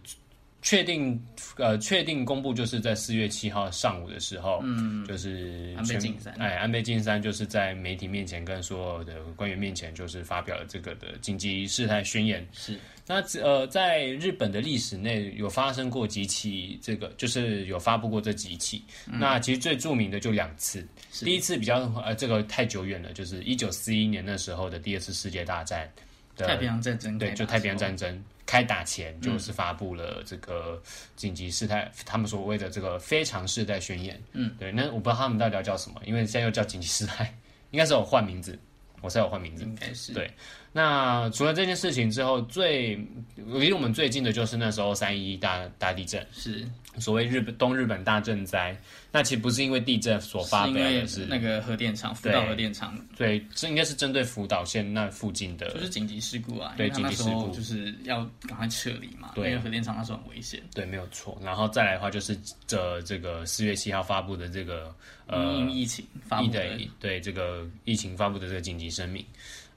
[0.63, 1.19] 确定，
[1.57, 12.47] 呃，确定公布就是在四月七号上午的时候，嗯，就是安倍晋三，哎，安倍晋三就是在媒体面前跟所有的官员面前，就是发表了这个的紧急事态宣言。
[12.53, 18.85] 是，那呃，在日本的历史内有发生过几起，这个就是有发布过这几起。
[19.07, 20.87] 嗯、那其实最著名的就两次，
[21.25, 25.91] 第一次比较呃，这个太久远了，就是一九四一年那时候的第二次世界大战
[26.37, 28.23] 的太平洋战争，对，就太平洋战争。
[28.51, 30.83] 开打前就是发布了这个
[31.15, 34.21] 紧急事态，嗯、他们所谓的这个非常事态宣言。
[34.33, 37.33] 嗯，对，那我不知道他们到底要叫什么，因为现在又叫紧急事态，
[37.71, 38.59] 应该是有换名字，
[39.03, 40.29] 我是有换名字，应该是对。
[40.73, 42.95] 那除了这件事情之后，最
[43.35, 46.65] 离我们最近的就是那时候三一一大大地震，是
[46.99, 48.77] 所谓日本东日本大震灾。
[49.11, 52.97] 那其实不是因为地震所发表的，是那个核电厂福岛核电厂。
[53.17, 56.75] 对，这应该是针对福岛县那附近的，就是紧急事故啊。
[56.77, 59.33] 对，紧急事故就是要赶快撤离嘛。
[59.35, 60.63] 对，因为核电厂那时候很危险。
[60.73, 61.37] 对，没有错。
[61.43, 64.95] 然后再来的话，就是这这个四月七号发布的这个
[65.27, 69.27] 呃疫情发布的对对这个疫情发布的这个紧急声明。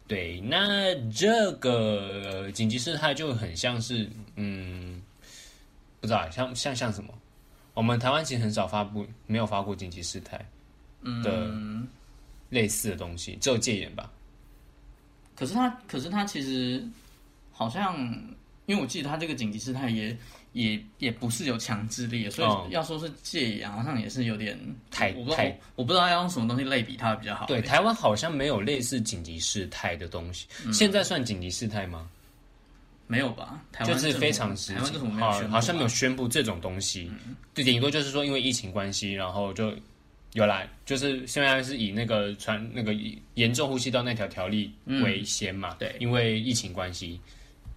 [0.07, 5.01] 对，那这个紧急事态就很像是，嗯，
[5.99, 7.13] 不知道像像像什么？
[7.73, 10.45] 我们台湾其实很少发布，没有发过紧急事态
[11.23, 11.51] 的
[12.49, 14.11] 类似的东西，只有戒严吧。
[15.35, 16.87] 可是他，可是他其实
[17.51, 17.97] 好像，
[18.67, 20.15] 因为我记得他这个紧急事态也
[20.53, 24.57] 也也不是有强制力，所以要说是戒严，好像也是有点
[24.89, 27.47] 太太，我不知道要用什么东西类比它会比较好。
[27.47, 32.07] 对，台湾好像没有类似紧急事态的东西，嗯、现在算紧急事态吗？
[33.07, 33.61] 没有吧？
[33.71, 37.11] 台湾就是非常时期，好，好像没有宣布这种东西。
[37.53, 39.73] 最顶多就是说，因为疫情关系，然后就
[40.33, 42.95] 有来，就是现在是以那个传那个
[43.33, 45.75] 严重呼吸道那条条例为先嘛。
[45.79, 47.19] 对，因为疫情关系。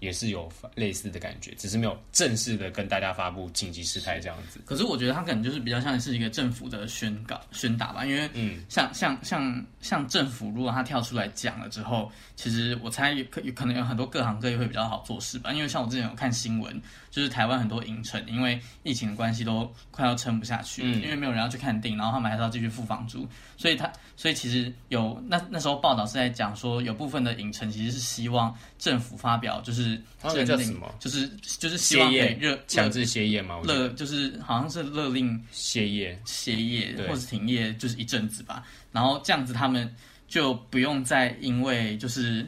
[0.07, 4.61] 也是有类似的感觉，只是没有正式的跟大家发布紧急事态这样子。
[4.65, 15.53] 可是我觉得他可能就是比较像是一个政府的宣告、宣达吧，因为嗯，像像像像政府，如果他跳出来讲了之后，其实我猜有可有可能有很多各行各业会比较好做事吧。
[15.53, 16.81] 因为像我之前有看新闻，
[17.17, 23.27] 就是台湾很多影城因为疫情的关系都快要撑不下去，嗯，因为没有人要去看电影，然后他们还是要继续付房租，
[23.57, 29.99] 所以他所以其实有那那时候报道是在讲说，有部分的影城其实是希望政府发表就是。
[30.29, 30.93] 是，这叫什么？
[30.99, 33.61] 就是就是希望给热强制歇业嘛？
[33.63, 38.67] 勒就是好像是勒令歇业、歇业或者停业，就是一阵子吧。
[38.91, 39.89] 然后这样子，他们
[40.27, 42.45] 就不用再因为就是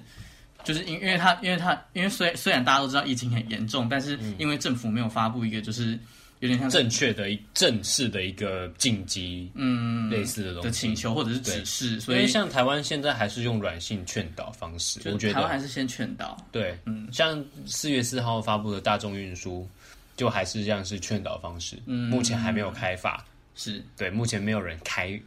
[0.68, 5.98] 就是因因为他因为他因为虽虽然大家都知道疫情很严重，但是因为政府没有发布一个就是。
[6.40, 19.68] 有点像正确的一正式的一个紧急，嗯，类似的东西的请求或者是指示，所以像台湾现在还是用软性劝导方式，我觉得台湾还是先劝导，对，嗯，像四月四号发布的大众运输，
[20.16, 23.26] 就还是这样是劝导方式，嗯，目前还没有开发，
[23.56, 25.20] 是对，目前没有人开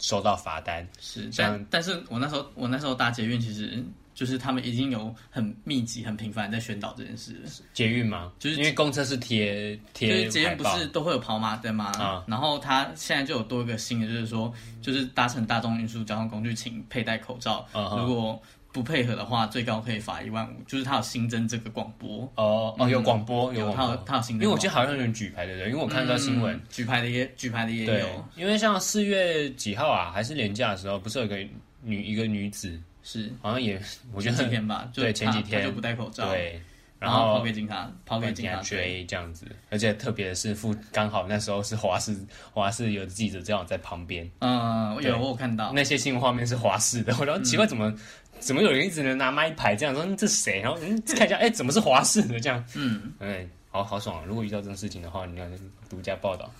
[0.00, 3.80] 收到罚单，是，但但是我那时候我那时候搭捷运其实。
[4.18, 7.40] 就是他们已经有很密集、很频繁在宣导这件事。
[7.72, 8.32] 捷运吗？
[8.40, 11.92] 就是因为公车是贴贴，就是捷运不是都会有跑马灯吗？
[12.00, 14.52] 啊，然后他现在就有多一个新的，就是说，
[14.82, 17.64] 就是搭乘大众运输交通工具，请佩戴口罩。
[17.70, 20.56] 啊、如果不配合的话，最高可以罚一万五。
[20.66, 22.28] 就是他有新增这个广播。
[22.34, 24.42] 哦哦，有广播，有他有他有新增。
[24.42, 28.24] 因为我记得好像有人举牌的人，因为我看到新闻、嗯，举牌的也举牌的也有。
[28.34, 31.38] 因为像四月几号啊，还是年假的时候，不是有个
[31.82, 32.76] 女一个女子。
[33.10, 33.80] 是，好像也，
[34.12, 36.60] 我觉得前几天吧，对，前几天就不戴口罩，对，
[36.98, 42.14] 然后抛给警察，抛给警察追这样子，而且特别是，副刚好那时候是华视，
[42.52, 47.90] 华视有记者正好在旁边，嗯，有我有看到那些新闻画面是华视的，然后奇怪怎么
[48.38, 50.60] 怎么有人一直能拿麦牌这样说，这是谁？
[50.60, 52.62] 然后嗯看一下，哎，怎么是华视的这样？
[52.74, 54.24] 嗯，哎，好好爽啊！
[54.26, 55.46] 如果遇到这种事情的话，你要
[55.88, 56.52] 独家报道。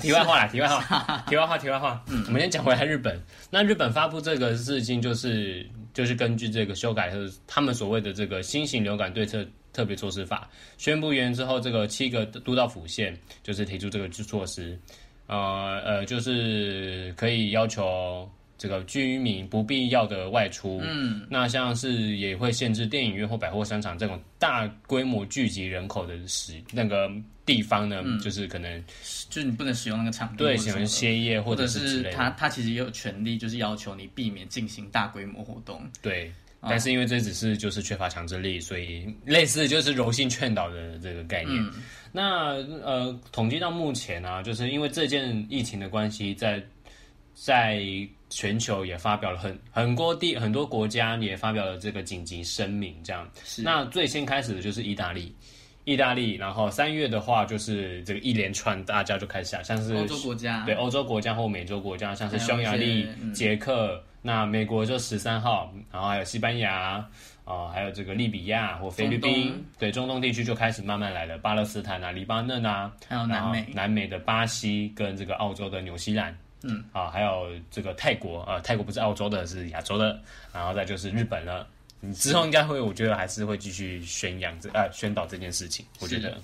[0.00, 2.02] 题外话啦，题外话， 题外话，题外话。
[2.08, 3.20] 嗯，我们先讲回来日本。
[3.50, 14.78] 那日本发布这个事情，就是就是根据这个修改，就是他们所谓的这个新型流感对策特别措施法宣布完之后，这个七个都道府县就是提出这个措施，
[15.26, 18.28] 呃呃，就是可以要求。
[18.58, 27.10] 这个居民不必要的外出，嗯，那像是也会限制电影院或百货商场这种大规模聚集人口的使那个
[27.44, 28.82] 地方呢，嗯、就是可能
[29.28, 41.62] 就是你不能使用那个场地，对，使用歇业或者是他他其实也有权利，就是要求你避免进行大规模活动，对，哦、但是因为这只是就是缺乏强制力，所以类似就是柔性劝导的这个概念。
[41.62, 41.72] 嗯、
[42.10, 46.64] 那呃，统计到目前呢、啊，就是因为这件疫情的关系，在
[47.36, 47.80] 在。
[48.28, 53.26] 全球也发表了很很多地很多国家也发表了这个紧急声明，这样。
[53.44, 53.62] 是。
[53.62, 55.32] 那最先开始的就是意大利，
[55.84, 67.08] 意大利，然后三月的话就是这个一连串大家就开始下，像是欧洲国家，对欧洲国家或美洲国家，像是匈牙利、捷克，嗯、那美国就十三号，然后还有西班牙啊、
[67.44, 76.36] 呃，还有这个利比亚或菲律宾，中对中东地区就开始慢慢来了，巴勒斯坦啊、黎巴嫩啊，还有南美，南美的巴西跟这个澳洲的纽西兰。
[76.68, 80.20] 嗯啊，还有这个泰国啊，泰国不是澳洲的，是亚洲的，
[80.52, 81.66] 然后再就是日本了。
[82.00, 85.84] 你之后应该会，我觉得还是会继续宣扬这呃宣导这件事情。
[85.98, 86.36] 我觉得，是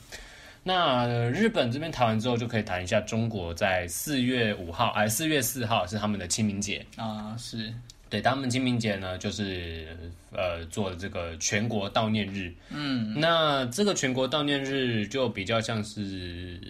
[0.62, 7.72] 那日本这边谈完之后，就可以谈一下中国在四月五号，哎，四月四号是他们的清明节啊，是
[8.12, 9.96] 对，他们清明节呢，就是
[10.33, 12.53] 呃做的这个全国悼念日。
[12.68, 16.61] 嗯，那这个全国悼念日就比较像是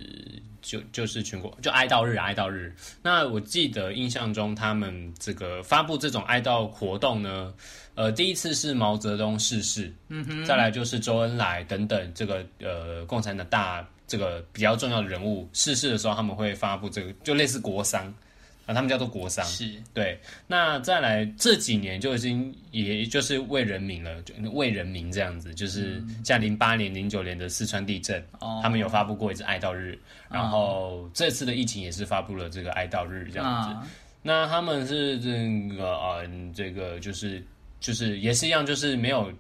[0.61, 2.73] 就就是全国就哀悼日，哀悼日。
[3.03, 7.53] 那我记得印象中，他们这个发布这种哀悼活动呢，
[7.97, 18.15] 呃，第一次是毛泽东逝世，嗯哼，再来就是周恩来等等这个呃共产党大这个比较重要的人物逝世的时候，他们会发布这个就类似国丧。
[18.67, 20.19] 啊，他们叫做国商，是对。
[20.47, 29.99] 那再来这几年就已经，也就是为人民了，就为人民这样子，就是像零八年、零九年的四川地震，哦、他们有发布过一次哀悼日，哦、
[30.31, 33.75] 然后这次的疫情也是发布了这个哀悼日这样子。
[33.75, 33.83] 哦、
[34.23, 37.45] 那他们是这个啊、呃，这个就是
[37.81, 39.33] 就是也是一样，就是没有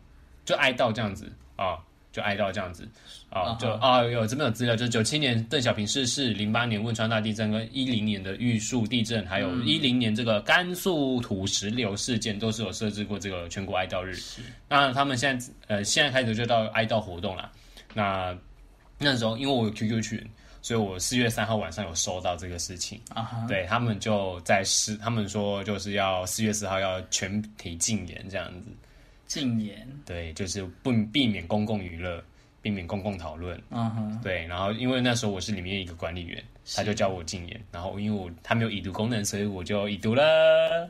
[0.44, 1.78] 就哀悼这样子啊。
[2.12, 2.87] 就哀悼这样子
[3.31, 14.14] 啊，就啊有这边有资料，就是九七年邓小平逝世，零八年汶川大地震跟一零年的玉树地震，还有一零年这个甘肃土石流事件，都是有设置过这个全国哀悼日。
[14.68, 17.51] 那他们现在呃现在开始就到哀悼活动了。
[17.94, 18.37] 那
[18.98, 23.22] 那时候因为我有 QQ 群，所以我四月三号晚上有收到这个事情啊。
[23.22, 23.48] Uh huh.
[23.48, 28.68] 对，他们就在四，他们说就是要四月四号要全体禁言这样子。
[29.33, 32.23] 禁言，对，就是不避免公共娱乐，
[32.61, 33.59] 避免公共讨论。
[33.71, 34.47] 嗯哼，对。
[34.47, 37.59] 然后因为那时候我是里面一个管理员，他就叫我禁言。
[37.73, 40.23] 然后因为我他没有已读功能，所以我就已读了。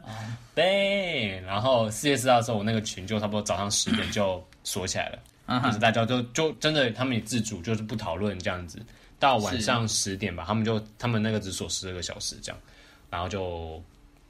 [0.09, 1.39] 嗯、对。
[1.43, 8.85] 然后四月四号的时候，我那个群就差不多早上十点就锁起来了，就是大家都就真的他们也自主，就是不讨论这样子。
[9.21, 12.61] 到晚上十点吧，他们就他们那个只锁十二个小时这样，
[13.09, 13.81] 然后就。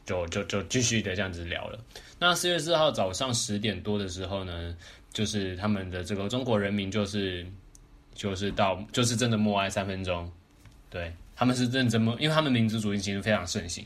[0.05, 1.79] 就就就继续的这样子聊了。
[2.19, 4.77] 那四月四号早上十点多的时候呢，
[5.13, 7.47] 就是他们的这个中国人民就是
[8.15, 10.31] 就是到就是真的默哀三分钟。
[10.89, 13.85] 对，他们是认真默，因为他们民族主义其实非常盛行，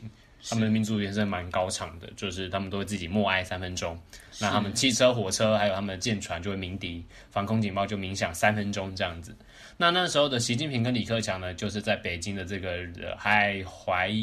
[0.49, 3.97] 他们的民族主义是蛮高涨的，就是他们都会自己默哀三分钟。
[4.39, 9.35] 那他们汽车、火车还有他们的舰船就会鸣笛，防空警报就鸣响三分钟这样子。
[9.77, 12.77] 那那时候的习近平跟李克强呢，就是在北京的这个
[13.17, 14.13] 海淮。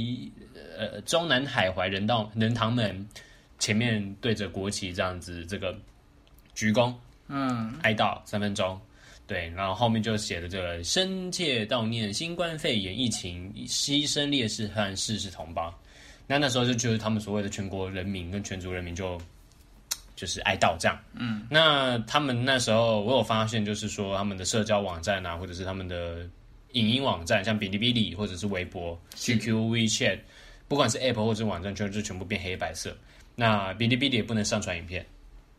[0.79, 3.07] 呃，中南海怀仁道人堂门
[3.59, 5.75] 前面对着国旗这样子，这个
[6.55, 6.93] 鞠躬，
[7.29, 8.79] 嗯，哀悼三分钟，
[9.27, 15.73] 对，然后后面就写了这个深切悼念新冠肺炎疫情牺牲烈士和逝世同胞。
[16.27, 19.21] 那那时候就觉得他们所谓的全国人民跟全族人民就
[20.17, 26.29] 就是哀悼这样，嗯，那他们那时候我有发现，就是说他们的社交网站啊，或者是他们的
[26.73, 30.19] 影音网站，像哔哩哔哩或者是微博、QQ、WeChat。
[30.75, 32.93] 不管是 App 或者是网站，全就全部变黑白色。
[33.37, 35.07] 那哔哩哔哩也不能上传影片，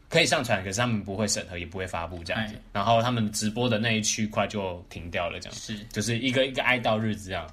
[0.09, 2.53] 可以上传，可是他们不会审核，也不会发布这样子。
[2.53, 5.57] 哎、然后他们直播的那一区块就停掉了，这样。
[5.57, 7.49] 是，就是一个一个哀悼日子这样。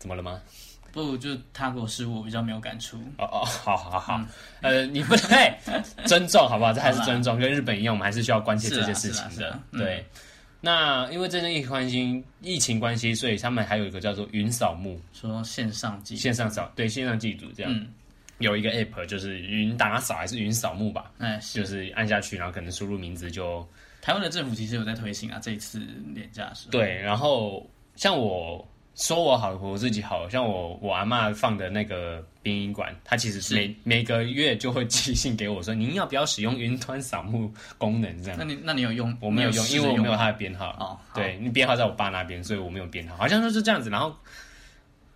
[0.00, 0.42] 怎么了吗？
[0.90, 2.96] 不，就他给我失误，我比较没有感触。
[3.18, 4.20] 哦哦，好好好。
[4.62, 5.56] 嗯、呃，你不 对，
[6.06, 6.72] 尊重好不好？
[6.72, 9.56] 这还是尊重，跟日本一样，我们还是需要关切这些事情的。
[9.70, 9.98] 对。
[9.98, 10.20] 嗯
[10.60, 17.72] 那因为这阵疫情关系，疫情关系，所以他们还有一个叫做云扫墓，说线上祭，线上扫，对，线上祭祖这样。
[17.72, 17.88] 嗯、
[18.38, 21.12] 有一个 app 就是云打扫还是云扫墓吧？
[21.18, 23.66] 哎，是就是按下去，然后可能输入名字就。
[24.00, 25.78] 台湾的政府其实有在推行啊，这一次
[26.14, 26.68] 年假是。
[26.70, 28.66] 对，然后像我。
[28.96, 38.38] 说我好，我自己好，像我我阿嬷放的那个殡仪馆，它其实是每是每个月就会寄信给我说，您要不要使用云端扫墓功能这样？
[38.38, 39.14] 那你那你有用？
[39.20, 40.70] 我没有用，因为我没有它的编号。
[40.80, 43.16] 哦，对，你编号在我爸那边，所以我没有编号。
[43.16, 43.90] 好像就是这样子。
[43.90, 44.16] 然后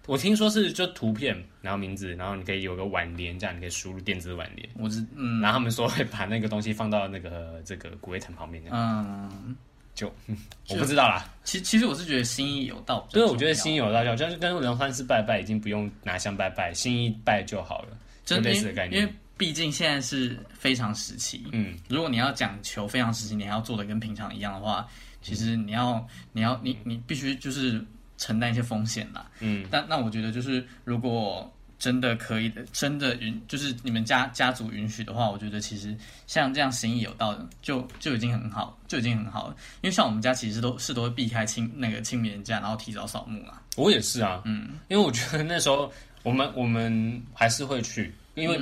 [0.04, 4.68] 我听说是就图片，然后名字，然后你可以有个挽联，这样你可以输入电子挽联。
[4.78, 8.62] 我是嗯，然后他们说会把那个东西放到那个这个骨灰坛旁边。
[8.70, 9.56] 嗯。
[10.00, 10.12] 就
[10.70, 11.28] 我不知道啦。
[11.44, 17.88] 其其实我是觉得心意有到，对，我觉得心意有道，就是跟龙山寺拜拜，已经不用拿香拜拜，心意拜就好了，
[18.24, 19.02] 就类似的概念。
[19.02, 24.86] 因为毕竟现在是非常时期，嗯，如果你要讲求非常时期，你还要做的跟平常一样的话，
[25.20, 27.84] 其实你要你要你你必须就是
[28.16, 29.66] 承担一些风险啦，嗯。
[29.70, 31.52] 但那我觉得就是如果。
[31.80, 39.56] 真的可以的，真的允就是你们家家族允许的话，我觉得其实像这样心意有道的，就就已经很好，就已经很好了。
[39.80, 43.62] 因为像我们家其实都是都会避开清那个清明假，然后提早扫墓啊。
[43.76, 45.90] 我也是啊，嗯，因为我觉得那时候
[46.22, 48.58] 我们 我们还是会去，因为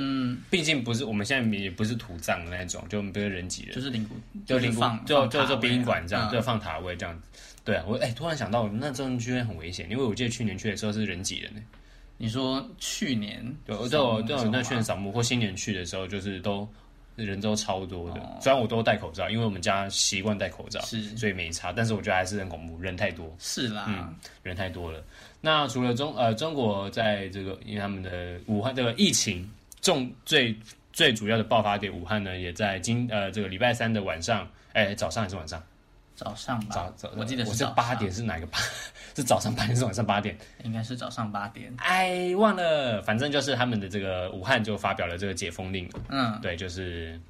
[0.48, 4.14] 毕竟不是我们现在也不是土葬的那种，就我们不是人挤人，就是灵骨，
[4.46, 7.28] 就灵骨，就就就殡仪馆这样，就放塔位这样子。
[7.64, 11.60] 对啊，我哎突然想到，那中区很危险，因为我记得去年去的时候是人挤人呢。
[12.18, 16.68] 你说去年对，我在我在我那去年扫墓或新年去的时候，就是都
[17.14, 18.20] 人都超多的。
[18.40, 21.72] 虽然我都戴口罩，因为我们家习惯戴口罩，是所以没差。
[21.72, 23.34] 但是我觉得还是很恐怖，人太多。
[23.38, 25.02] 是啦，嗯，人太多了。
[25.40, 29.48] 那除了中呃中国在这个因为他们的武汉这个疫情
[29.80, 30.54] 重最
[30.92, 35.62] 最主要的爆发点武汉呢，也在今呃这个礼拜三的晚上，哎、欸，早上还是晚上？
[36.18, 38.58] 早上吧，早早，我记得是八点，是哪个八？
[39.14, 40.36] 是早上八点，是晚上八点？
[40.64, 41.72] 应该是早上八点。
[41.78, 45.88] 哎，忘了，反正就是他们的这个武汉就发表了这个解封令。
[46.08, 47.20] 嗯，对，就是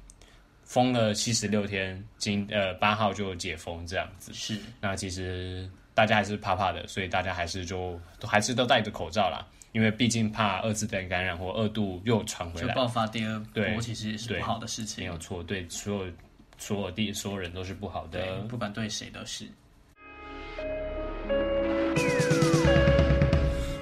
[0.63, 4.33] 封了七十六天，今呃八号就解封这样子。
[4.33, 15.03] 是，那其实大家还是怕怕的，所以大家还是就都还是都戴着口罩啦，因为毕竟怕二次被感染或二度又传回来，就爆发第二波，其实也是不好的事情。
[15.03, 16.11] 没有错，对所有。
[16.59, 19.45] 所有地所有人都是不好的，不管对谁都是。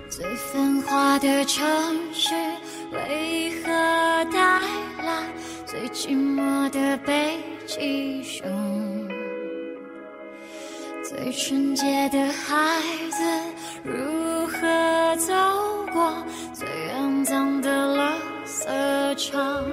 [0.10, 1.66] 最繁华的城
[2.14, 2.34] 市，
[2.92, 3.68] 为何
[4.32, 4.62] 带
[5.04, 5.28] 来
[5.66, 8.48] 最寂寞的北极熊？
[11.04, 13.24] 最纯洁的孩子，
[13.84, 15.34] 如何走
[15.92, 18.14] 过最肮脏的垃
[18.46, 19.64] 圾场？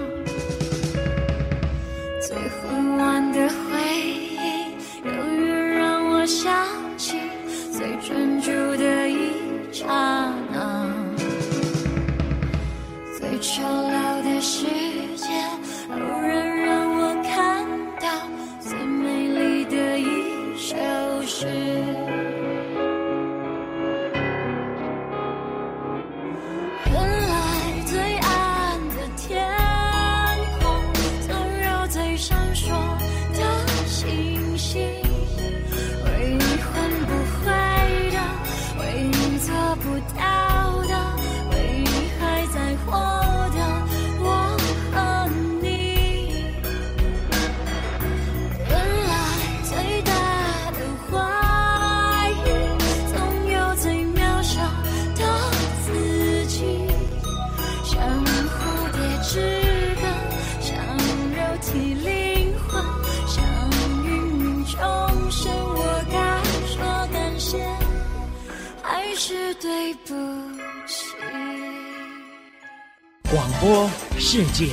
[74.54, 74.68] 界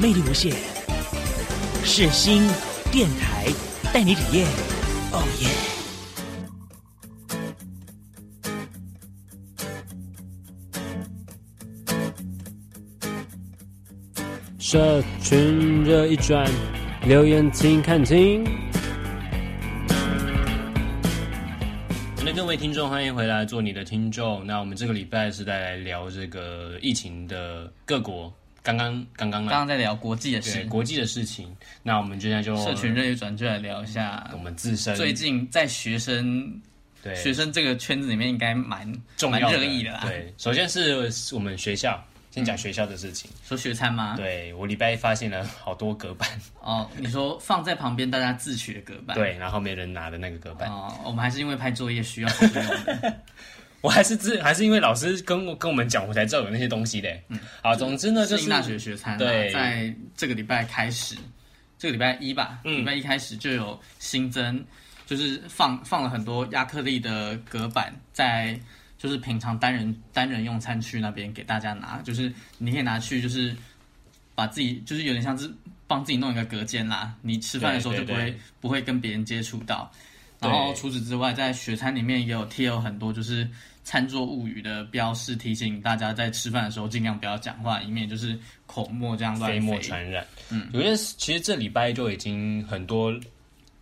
[0.00, 0.54] 魅力无限，
[1.82, 2.46] 是新
[2.92, 3.48] 电台
[3.92, 4.46] 带你体验。
[5.10, 5.48] 哦耶！
[14.60, 16.48] 社群热一转，
[17.04, 18.44] 留言请看清。
[22.24, 24.46] 那各位听众，欢迎回来做你的听众。
[24.46, 28.32] 那我们这个礼拜是在来聊这个疫情的各国。
[28.64, 31.54] 刚刚刚刚刚刚在聊国际的事，国际的事情。
[31.82, 34.96] 那我们现在就社群热一转，就来聊一下我们自身。
[34.96, 36.62] 最近在学生
[37.02, 40.00] 对学生这个圈子里面，应该蛮重要热议的啦。
[40.06, 43.30] 对，首先是我们学校，先讲学校的事情。
[43.34, 44.14] 嗯、说学餐吗？
[44.16, 46.26] 对，我礼拜一发现了好多隔板。
[46.62, 49.14] 哦，你说放在旁边大家自取的隔板？
[49.14, 50.70] 对，然后没人拿的那个隔板。
[50.70, 52.50] 哦，我们还是因为拍作业需要用
[53.84, 57.20] 我还是知还是因为老师跟我跟我们讲，我才知道有那些东西的。
[57.28, 61.14] 嗯，好，总之呢，就是大学学餐，对，在这个礼拜开始，
[61.78, 64.64] 这个礼拜一吧，礼拜一开始就有新增，
[65.04, 68.58] 就是放放了很多亚克力的隔板在，
[68.96, 73.54] 就是平常单人单人用餐区那边给大家拿，就是你可以拿去，就是
[74.34, 75.52] 把自己就是有点像是
[75.86, 79.92] 帮自己弄一个隔间啦，你吃饭的时候就不会不会跟别人接触到。
[80.40, 83.46] 然后除此之外，在学餐里面也有贴有很多就是。
[83.84, 90.26] 餐桌物语的标示提醒大家在吃饭的时候尽量不要讲话，以免就是口沫这样乱飞，飞沫传染。
[90.50, 93.14] 嗯，有些其实这礼拜就已经很多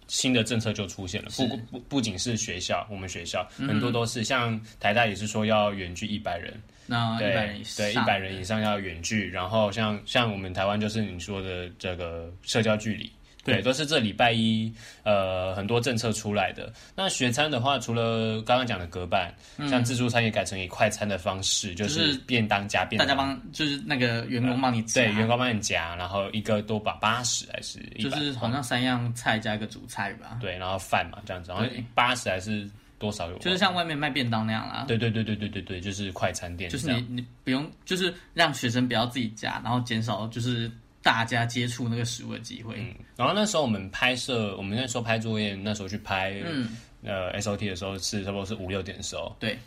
[0.08, 6.52] 新的政策就出现了，不不不仅是学校，我们学校、嗯、很多都是像台大也是说要远距一百人，
[6.86, 13.10] 那一百人以上，对一百人以上要远距，然后像像我们台湾就是你说的这个社交距离。
[13.44, 14.72] 对，都是这礼拜一，
[15.02, 16.72] 呃，很多政策出来的。
[16.94, 30.38] 那学餐的话，除了刚刚讲的隔板，嗯、像自助餐也改成以快餐的方式，就是便当加便当，大家帮就是那个员工帮你对，员工帮你夹，然后一个多把八十还是100，就是好像三样菜加一个主菜吧？
[30.40, 32.64] 对，然后饭嘛这样子，然后八十还是
[33.00, 33.38] 多少有？
[33.38, 34.84] 就是像外面卖便当那样啦。
[34.86, 40.70] 对对对对对对对，就是快餐店，就是你你不用，就是让学生不要自己夹，然后减少就是。
[41.02, 42.76] 大家接触那个食物的机会。
[42.78, 49.34] 嗯，然后那时候我们拍摄，我们那时候拍作业，那时候去拍，嗯，呃，SOT 的时候是差不多是五六点的时候。
[49.40, 49.58] 对，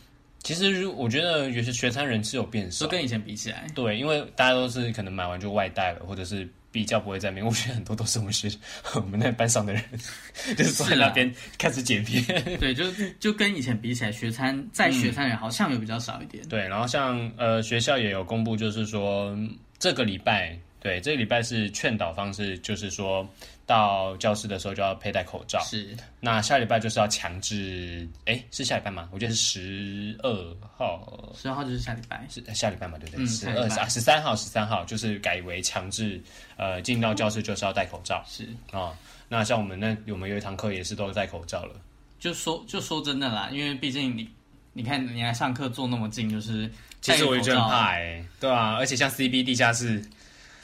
[0.43, 3.67] 其实我觉得有些学餐人是有变少，都跟以前比起来。
[3.75, 7.45] 对，因为大家都是可能买完就外带了，或者是比较不会在那边。
[7.45, 8.49] 我觉得很多都是我们学
[8.93, 9.83] 我们那班上的人，
[10.55, 12.23] 就是坐在那边开始剪片。
[12.59, 12.86] 对，就
[13.19, 16.47] 就跟以前比起来，学餐在学餐人好像有比较少一点。
[16.47, 19.38] 对，然后像呃学校也有公布，就是说
[19.77, 20.57] 这个礼拜。
[20.86, 23.27] 对，这个礼拜是劝导方式，就是说
[23.65, 25.59] 到教室的时候就要佩戴口罩。
[25.61, 25.97] 是。
[26.19, 29.09] 那下礼拜就是要强制，哎，是下礼拜吗？
[29.11, 31.33] 我觉得是十二号。
[31.36, 32.23] 十二号就是下礼拜。
[32.29, 32.99] 是下礼拜嘛？
[32.99, 33.25] 对不对？
[33.25, 36.21] 十二啊，十三号，十三号就是改为强制，
[36.55, 38.23] 呃，进到教室就是要戴口罩。
[38.27, 38.93] 是啊，
[39.27, 41.73] 那像我们那我们有一堂课也是都戴口罩了。
[42.19, 44.29] 就说就说真的啦，因为毕竟你
[44.73, 46.71] 你看你来上课坐那么近，就是
[47.01, 49.99] 其实我也觉得很怕哎、欸，对啊，而且像 CB 地下室。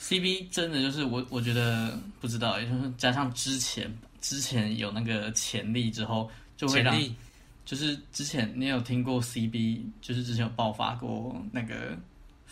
[0.02, 6.99] CB 真的就是我，我觉得不知道，也就是加上之前之前有那个潜力之后，就会让，
[7.64, 11.97] 就是之前你有听过 CB，就是之前有爆发过那个。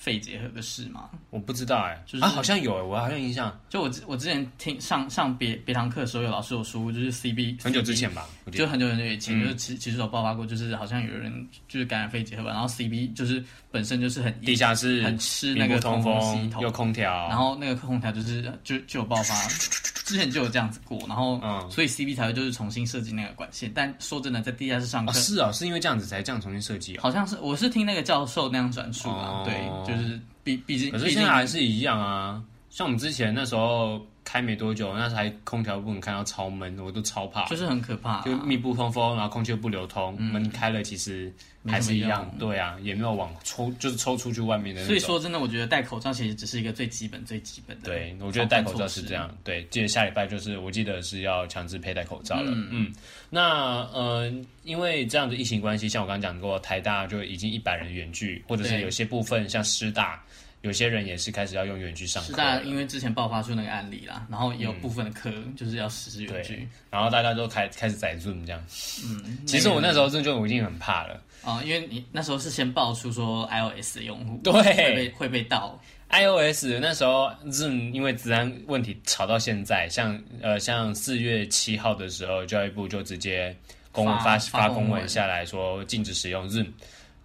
[0.02, 1.10] 肺结核的事吗？
[1.30, 3.60] 我不知道哎、欸，就是啊，好像有哎，我好像印象。
[3.68, 12.52] 就我我之前听上上别别堂课的时候，有老师有说过，就是 CB 很久之前吧，就很久很久以前，嗯、就是其其实有爆发过，就是好像有人就是感染肺结核吧。
[12.52, 19.48] 然后 CB 就是本身就是很地下室很吃那个通风系统，有空调，然后那个空调就是就就有爆发，
[20.06, 23.72] 之前就有这样子过，然后、嗯、所以 CB 才会就是重新设计那个管线。
[23.74, 30.20] 但说真的，在地下室上课、哦、是啊、哦，是因为这样子才这样重新设计、哦，好像是我是听那个教授那样转述啊，哦、对，就是。
[30.42, 32.42] 毕毕竟，可是现在还是一样啊。
[32.70, 34.02] 像我们之前那时候
[34.32, 41.34] 开没多久，那台空调不能开到超闷，我都超怕，就是很可怕、啊，就密不通风，然后空气又不流通，嗯、门开了其实
[41.66, 44.86] 还是一样，对啊，也没有往抽，就是抽出去外面的。
[44.86, 47.86] 所以说真的，我觉得戴口罩其实只是一个最基本、最基本的。
[47.86, 49.36] 对，我觉得戴口罩是这样。
[49.44, 52.52] 对，记得下礼拜就是我记得是要强制佩戴口罩了。
[52.54, 52.94] 嗯嗯。
[53.32, 60.22] 那呃，因为这样的疫情关系，像我刚刚讲过，台大就已经一百人远距，或者是有些部分像师大。
[60.62, 68.62] 有些人也是开始要用远距上课，是大家因为之前爆发出那个案例啦，然后也有部分的课就是要实施远距、嗯，然后大家都开开始载 Zoom 这样。
[69.06, 71.14] 嗯，其实我那时候 Zoom 就已经很怕了。
[71.42, 74.52] 啊、嗯，因为你那时候是先爆出说 iOS 的用户对。
[74.52, 75.80] 会被会被盗。
[76.10, 83.56] iOS 那时候 Zoom 因为治安问题吵到现在，像呃像四月七号的时候，教育部就直接
[83.92, 86.68] 公发发公文下来说禁止使用 Zoom。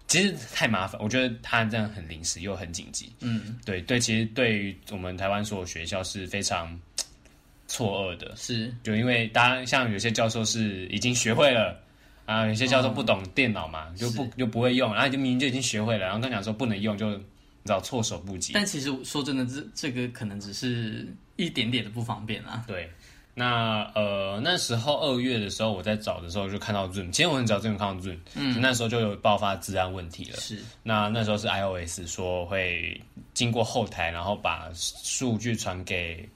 [0.07, 3.11] 其实太麻烦，我觉得他这样很临时又很紧急。
[3.21, 6.79] 嗯，对对，其实对于我们台湾所有学校是非常
[7.67, 8.31] 错愕的。
[8.35, 11.81] 是，就因为大家像有些教授是已经学会了
[12.25, 17.17] 啊，有些教授不懂电脑嘛，哦、就不就不会用，然后就明明就已经学会了，然后跟他讲说不能用，就你
[17.65, 18.53] 知道措手不及。
[18.53, 22.63] 但其实说真的，这这个可能只是一点点的不方便啊。
[22.67, 22.89] 对。
[23.37, 30.37] 那呃那时候二月的时候，我在找的时候就看到 Zoom，其实我很早就看到 Zoom，嗯，那时候就有爆发治安问题了。
[30.37, 32.99] 是，那那时候是 iOS 说会
[33.33, 36.27] 经过后台，然后把数据传给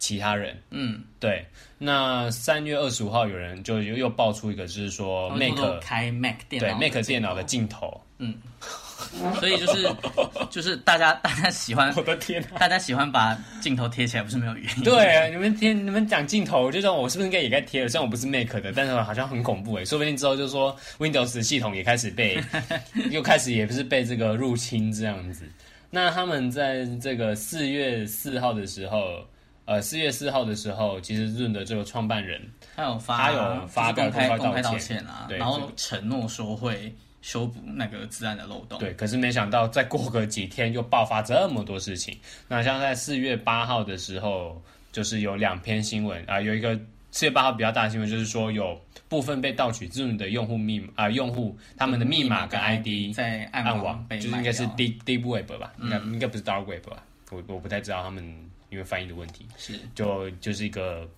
[0.00, 0.60] 其他人。
[0.70, 1.46] 嗯，对。
[1.78, 8.00] 那三月二十五号有人就又又爆出一个，就是说 Mac 开 Mac 电脑，对 Mac 电脑的镜头。
[8.18, 8.34] 嗯。
[9.38, 9.88] 所以就是
[10.50, 14.82] 就是大家大家喜欢，我的天啊，大家喜欢把镜头贴起来，不是没有原因。
[14.84, 17.88] 对啊，你们贴你们讲镜头，就说我是不是应该也该贴了？
[17.88, 22.42] 虽然我不是 Mac 的，但是好像很恐怖哎，说不定之后就说 Windows 系统也开始被
[23.10, 25.44] 又开始也不是被这个入侵这样子。
[25.90, 29.24] 那他们在这个四月四号的时候，
[29.64, 32.40] 呃，四月四号的时候，其实 Zoom 的这个创办人
[32.76, 36.94] 他有发他有发公开公开道歉啊，对，然后承诺说会。
[37.20, 38.78] 修补那个治安的漏洞。
[38.78, 42.16] 对，可是没想到再过个几天又爆发这么多事情。
[42.46, 44.62] 那像在四月八号的时候，
[44.92, 46.78] 就是有两篇新闻啊、呃，有一个
[47.10, 57.02] 四月八号比较大的新闻，就是说有部分被盗取 Zoom 的用户密啊、呃，用户他们的密码跟 ID 在暗网被，就是应该是 Deep Deep Web 吧，应该、嗯、应该不是 Dark Web 吧？
[57.30, 58.24] 我我不太知道他们
[58.70, 61.08] 因为翻译的问题，是就就是一个。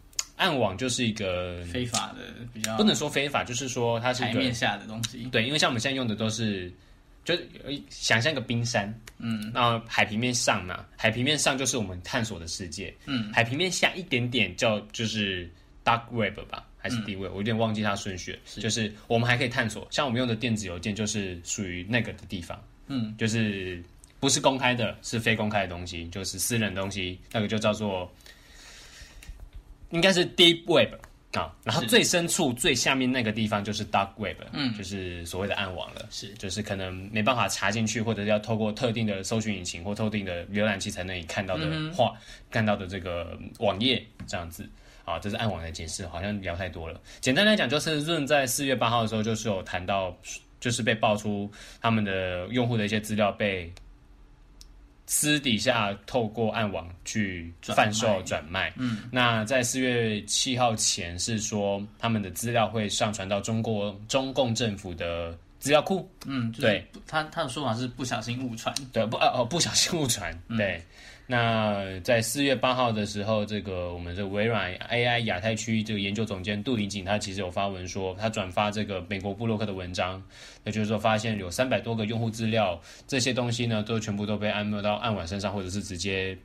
[0.40, 5.18] 暗网就是一个非法的，比较不能说非法，就是说它是一个台面下的东西。
[5.30, 6.72] 对，因为像我们现在用的都是，
[7.26, 7.34] 就
[7.90, 15.46] 想象一个冰山，嗯，那海平面上嘛，海平面上就是我们探索的世界，嗯，海平面下一点点叫就是
[15.84, 23.84] dark web 吧，还是 deep web，、嗯、我有点忘记它顺序就是我们还可以探索，像我们用的电子邮件就是属于那个的地方，嗯，就是
[24.18, 28.10] 不是公开的，是非公开的东西，就是私人的东西，那个就叫做。
[29.90, 30.94] 应该是 Deep Web
[31.32, 42.20] 啊，然后最深处最下面那个地方就是 Dark Web，嗯，就是所谓的暗网了，是，就是可能没办法查进去，或者是要透过特定的搜寻引擎或特定的浏览器才能看到的话，嗯、
[42.50, 44.68] 看到的这个网页这样子。
[45.04, 47.00] 啊，这是暗网的解释，好像聊太多了。
[47.20, 50.16] 简单来讲，就是 Zoom 在四月八号的时候，就是有谈到，
[50.60, 53.72] 就是被爆出他们的用户的一些资料被。
[55.12, 70.80] 私底下透过暗网去贩售转卖，卖，嗯，那在四月七号前是说他们的资料会上传到中国中共政府的资料库，嗯，对，他他的说法是不小心误传，对，不哦哦不小心误传，对，
[71.30, 80.20] 那在四月八号的时候，这个我们这微软 AI 亚太区这个研究总监杜林锦，他其实有发文说，他转发这个美国布洛克的文章，
[80.64, 86.36] 那就是说发现有三百多个用户资料，这些东西呢都全部都被安没到暗网身上，或者是直接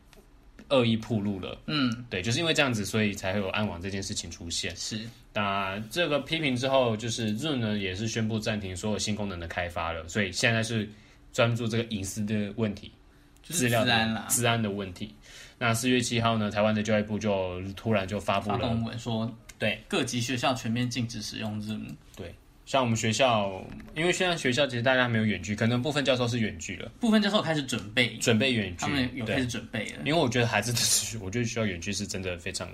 [0.69, 1.57] 恶意铺路了。
[1.65, 4.75] 嗯，对，就是因为这样子，所以才会有暗网这件事情出现。
[4.75, 5.01] 是，
[5.33, 10.87] 那这个批评之后，就是 Zoom 呢也是宣布暂停所有新功能的开发了，所以现在是
[11.33, 12.91] 专注这个隐私的问题。
[13.45, 15.15] 资料的治安的问题。
[15.57, 21.85] 那四月七号呢，台湾的教育部就突然就发布了公文说，对各级学校全面禁止使用 Zoom。
[22.15, 22.35] 对，
[22.65, 23.63] 像我们学校，
[23.95, 29.99] 因为现在学校其实大家没有远距，可能部分教授是远距了，部分教授开始准备准备远距，他们有开始准备了。
[30.03, 32.69] 因为我觉得孩子的，我觉得需要远距是真的非常。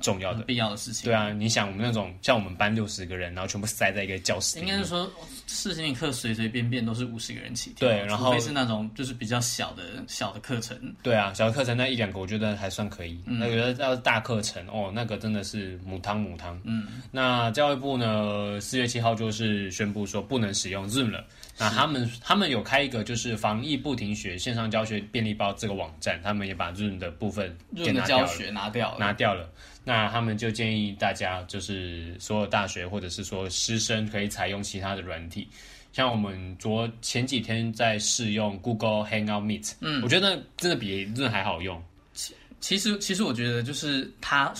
[0.00, 1.04] 重要的必要的事情。
[1.04, 5.10] 对啊，你想我们那种像我们班六十个人，然后全部塞在一个教室里，应该是说
[5.46, 7.88] 视听课随随便便都是五十个人起跳。
[7.88, 10.78] 对，然后除非是那种就是比较小的小的课程。
[11.02, 13.20] 对啊，小的课程那一两个我觉得还算可以。
[13.26, 16.60] 嗯、那个要是大课程哦，那个真的是母汤母汤。
[16.64, 21.24] 嗯，那教育部呢，四月七号就是宣布说不能使用 Zoom 了。
[21.60, 29.48] 那他们他们有开一个就是防疫不停学线上教学便利包这个网站，他们也把 Zoom 的部分给拿掉了，拿掉了，拿掉了。
[29.88, 35.48] 那他们就建议大家，就是所有大学或者是说师生可以采用其他的软体，
[35.94, 41.82] 像我们昨前几天在试用 Google Hangout Meet，嗯，我觉得真的比真的还好用。
[42.12, 44.52] 其其实其实我觉得就是它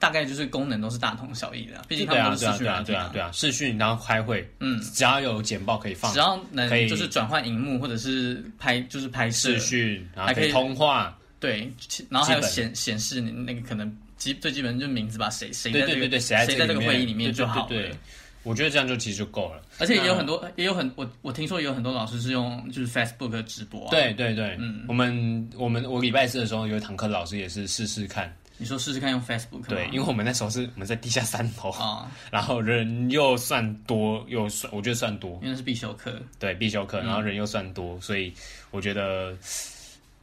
[0.00, 11.70] 大概就是功能都是大同小异的，毕竟他们都是视讯软体啊，对啊，对啊，视讯然后开会，嗯，只要有简报可以放，只要能就是转换荧幕或者是拍就是拍视讯，然后可以通话，对，
[12.10, 13.96] 然后还有显显示你那个可能。
[14.16, 17.68] 基最基本就是名字吧，谁谁在这个谁在这个会议里面就好了。
[17.68, 17.98] 对，对，对，
[18.42, 19.62] 我觉得这样就其实就够了。
[19.78, 23.90] 而且也有很多，也有很我我听说也有很多老师是用就是 Facebook 直播啊。
[23.90, 28.34] 对对对，嗯，我们我们我礼拜四的时候有一堂课，老师也是试试看。
[28.58, 29.66] 你说试试看用 Facebook？
[29.68, 36.18] 对，因为我们那时候是我们在地下三楼啊， 然后人又算多又算，我觉得算多，因为是必修课。
[36.38, 38.32] 对，必修课，然后人又算多，嗯、所以
[38.70, 39.36] 我觉得。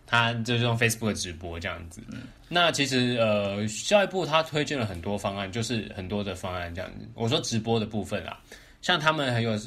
[0.05, 2.01] 他就是用 Facebook 直播这样子。
[2.11, 7.07] 嗯、那其实呃，教育部他推荐了很多方案，就是很多的方案这样子。
[7.13, 8.39] 我说直播的部分啊，
[8.81, 9.57] 像他们还有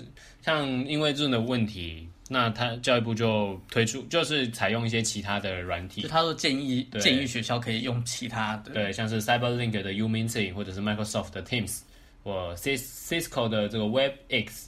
[0.42, 6.02] 像因为这种的问题，那他教育部就推出就是采用一些其他的软体。
[6.02, 11.80] 就他说建议建议学校可以用其他的，对，像是 CyberLink 的 UMeeting 或者是 Microsoft 的 Teams
[12.22, 14.66] 或 Cisco 的这个 WebEx。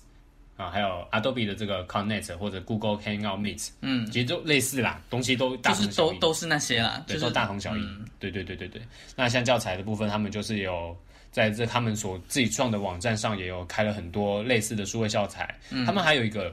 [0.59, 7.81] 啊，还有 Adobe 的这个 Connect 或者 Google Hangout Meet，嗯，其实都类似啦，东西都大同小异，就是都都是那些啦，对，就是、都大同小异。
[7.81, 8.83] 嗯、对对对对对。
[9.15, 10.97] 那像教材的部分，他们就是有
[11.31, 15.57] 在这他们所自己创的网站上也有开了很多类似的数位教材。
[15.71, 16.53] 嗯、他们还有一个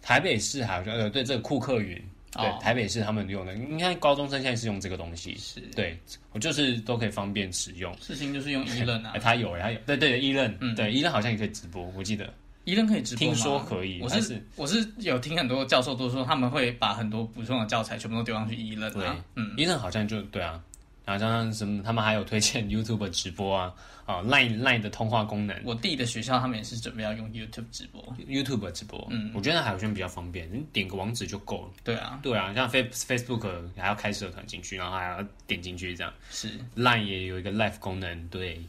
[0.00, 1.94] 台北市好像呃对这个库克云，
[2.32, 5.94] 对、哦、台北市他们用的，你看高中生现在是用这个东西，是对
[6.32, 7.94] 我就是都可以方便使用。
[8.00, 12.32] 事情就是用 eLearn 啊， 他有他有，对对 eLearn，嗯，对 eLearn 好像也可以直播，我记得。
[12.64, 13.34] 一人可以直播吗？
[13.34, 18.92] 听说可以，我是，是我是有听很多教授都说他们会把很多补充的教材全部都丢上去一人。
[18.92, 20.62] 对，嗯，一人好像就对啊，
[21.04, 23.74] 然后像什么他们还有推荐 YouTube 直播啊，
[24.06, 25.60] 啊 Line Line 的通话功能。
[25.64, 31.70] 我弟的学校他们也是准备要用 YouTube 直播，YouTube 直播，嗯，我觉得还好像比较方便，你点个网址就够了。
[31.82, 36.12] 对啊，对啊，像 Face Facebook 还要开社团进去，然后还要点进去这样。
[36.30, 38.60] 是 Line 也有一个 Live 功能，对，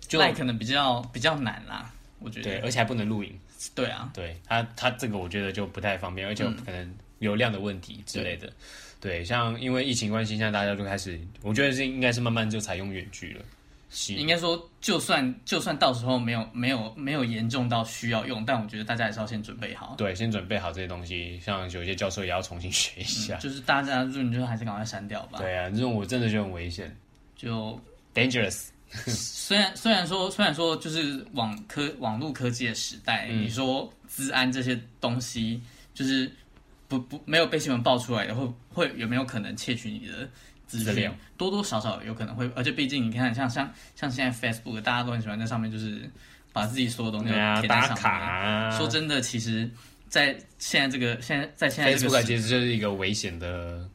[0.00, 3.38] 就 Line 可能比较比较难啦，我觉得，对，而且还不能录影。
[3.74, 8.46] 对啊，对他，他这个我觉得就不太方便，而且可能流量的问题之类的。
[8.48, 8.52] 嗯、
[9.00, 13.44] 对，像因为疫情关系，现在大家就开始，我觉得是应该是慢慢就采用远距了。
[14.08, 19.94] 应该说，就算就算到时候没有没有没有严重到需要用，但我觉得大家还是要先准备好。
[19.96, 23.36] 对，先准备好这些东西，像有些教授也要重新学一下。
[23.36, 25.38] 嗯、就是大家就，你就还是赶快删掉吧。
[25.38, 26.94] 对啊，这种我真的觉得很危险，
[27.36, 27.80] 就
[28.12, 28.66] dangerous。
[28.88, 35.60] 虽然虽然说虽然说就是网科网络科技的时代，嗯、你说资安这些东西
[35.92, 36.30] 就是
[36.88, 40.28] 不不没有被新闻爆出来的，会会有没有可能窃取你的
[40.66, 41.14] 资料？
[41.36, 46.08] 多多少少有可能会，而且毕竟你看像像像现在 Facebook，大家都很喜欢在上面就是
[46.52, 47.68] 把自己所有东西贴在上面。
[47.68, 49.68] 打卡啊、说真的，其实，
[50.08, 53.86] 在现在这个现在在现在这个 Facebook 其实就是一个危险的，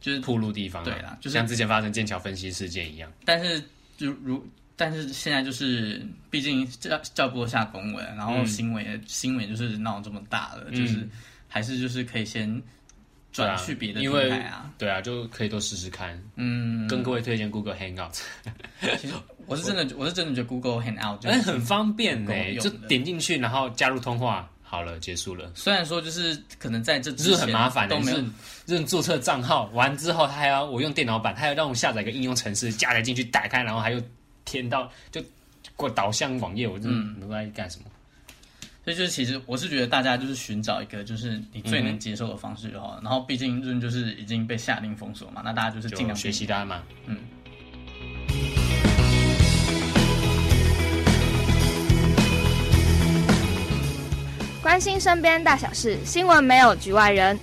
[0.00, 0.84] 就是铺路地方、啊。
[0.84, 3.62] 对啦，就是像之前发生剑桥分析事件一样，但是。
[3.98, 4.42] 就如，
[4.76, 11.06] 但是现在就是，毕竟教教育部下公文，然后新闻、嗯、新闻就是闹这么大了，嗯、就是
[11.48, 12.62] 还是就是可以先
[13.32, 16.16] 转去别的平台啊，对啊，就可以多试试看。
[16.36, 18.20] 嗯，跟各位推荐 Google Hangout。
[19.00, 19.14] 其实
[19.46, 24.48] 我是真的，我，我是真的觉得 Google Hangout 就很方便呢，就点进去然后加入通话。
[24.70, 25.50] 好了，结束了。
[25.54, 28.22] 虽然说就是可能在这之前是很麻烦的，都没有
[28.66, 34.02] 认注册账号完之后，他还要我用电脑版，他还要让我下载一个应用程式，加载进去，打开，然后还有
[34.44, 35.24] 填到就
[35.74, 37.86] 过导向网页，我真的不知道在干什么。
[38.84, 43.00] 所以就是其实我是觉得大家就是寻找一个就是你最能接受的方式就好了。
[43.00, 47.18] 嗯、然后毕竟润就是已经被下令封锁嘛，那大家就是尽量学习他嘛，嗯。
[54.68, 57.40] 关心身边大小事，新闻没有局外人。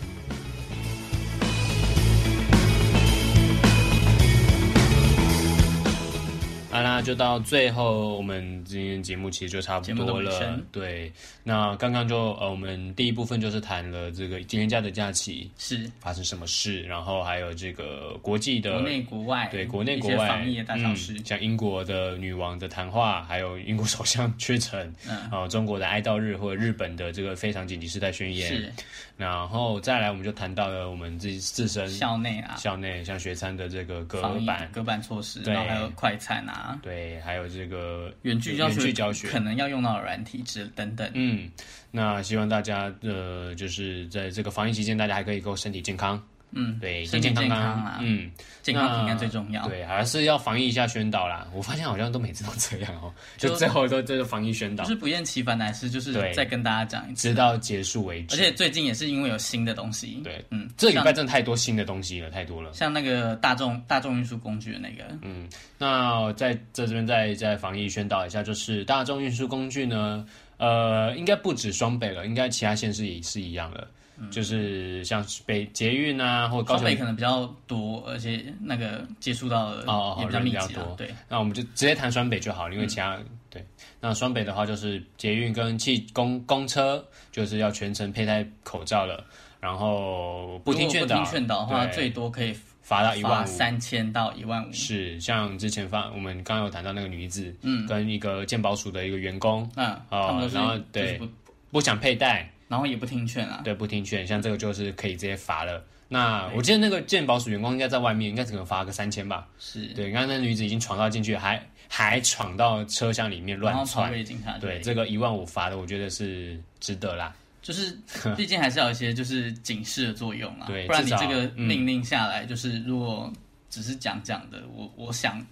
[6.76, 10.59] 好啦，就到最后，我们今天节目其实就差不多了。
[10.73, 11.09] 对，
[11.41, 28.73] 那刚刚就呃，我们第一部分就是谈了这个今天假的假期是发生什么事，然后还有这个国际的国内国外对国内国外防疫的大小事，嗯，像英国的女王的谈话，还有英国首相确诊，嗯，啊，中国的哀悼日或者日本的这个非常紧急事态宣言是。
[29.17, 41.09] 然后再来，我们就谈到了我们自己自身校内啊，校内像学餐的这个隔板隔板措施，然后还有快餐啊，对，还有这个远距教学，远距教学可能要用到软体之等等。
[41.13, 41.49] 嗯，
[41.91, 46.22] 那希望大家呃，就是在这个防疫期间，大家还可以够身体健康。
[46.52, 48.32] 嗯，对，健健康康啊，嗯，
[48.62, 49.68] 健康平安最重要。
[49.68, 51.48] 对，还是要防疫一下宣导啦。
[51.54, 58.36] 我发现好像都每次都这样哦， 就最后都这个防疫宣导，就是不厌其烦的，还是就是再跟大家讲一次，直到结束为止。
[58.36, 62.72] 而且最近也是因为有新的东西，对，嗯，这礼拜真的太多新的东西了，太多了。
[62.74, 70.26] 像那个大众大众运输工具的那个，嗯，那在在这边再再防疫宣导一下，就是大众运输工具呢，
[70.58, 73.70] 呃，应该不止双北了，应该其他县市也是一样
[74.18, 74.30] 的。
[74.32, 80.95] 就是像北捷运啊，或高北可能比较多，而且那个接触到的哦也比较多。
[80.97, 83.66] 对，那我们就直接谈双北就好了，因为其他、嗯、对。
[83.99, 89.24] 那双北的话，就是捷运跟汽公公车就是要全程佩戴口罩了，
[89.59, 94.72] 然后不听劝导，不听劝导的话，最多可以罚到一万五，三千到一万五。
[94.72, 101.28] 是，像之前发我们刚刚有谈到那个女子，嗯，跟一个健保署的一个员工，嗯，哦，然后对不
[101.72, 102.49] 不想佩戴。
[102.68, 105.84] 然后也不听劝啊，对，不听劝，像这个就是可以直接罚了。
[106.07, 109.47] 那我记得那个健保署员工应该在外面，应该只能罚个三千吧？
[109.59, 110.11] 是对。
[110.11, 114.11] 刚刚那女子已经闯到进去，还还闯到车厢里面乱窜，
[114.59, 117.36] 对，这个一万五罚的，我觉得是值得啦。
[117.61, 117.97] 就是
[118.38, 123.32] 毕竟还是要有一些就是警示的作用啊， 对，不然你这个命令下来，就是如果
[123.70, 125.43] 只是讲讲的，我我想。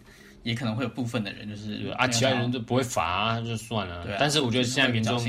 [0.44, 4.04] 也可能会有部分的人就是啊，其他人就不会罚啊，就算了。
[4.04, 5.24] 对啊，但是我觉得现在民众就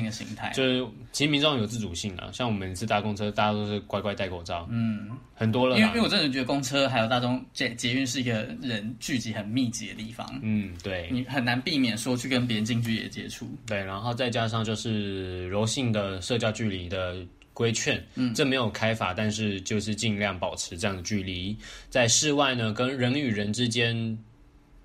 [0.60, 4.66] 是其实民众有自主性啊，像我们是搭公车，大家都是乖乖戴口罩。
[4.70, 5.78] 嗯，很多了。
[5.78, 10.28] 因为因为我真的觉得公车还有大众捷捷运是一个人聚集很密集的地方。
[10.42, 13.48] 嗯，对，你很难避免说去跟别人近距离接触。
[13.66, 17.16] 对，然后再加上就是柔性的社交距离的
[17.52, 21.56] 规劝，嗯，这没有开法，但是就是尽量保持这样的距离，
[21.88, 24.18] 在室外呢，跟人与人之间。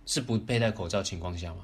[0.10, 1.60] 是不佩戴口罩情况下吗？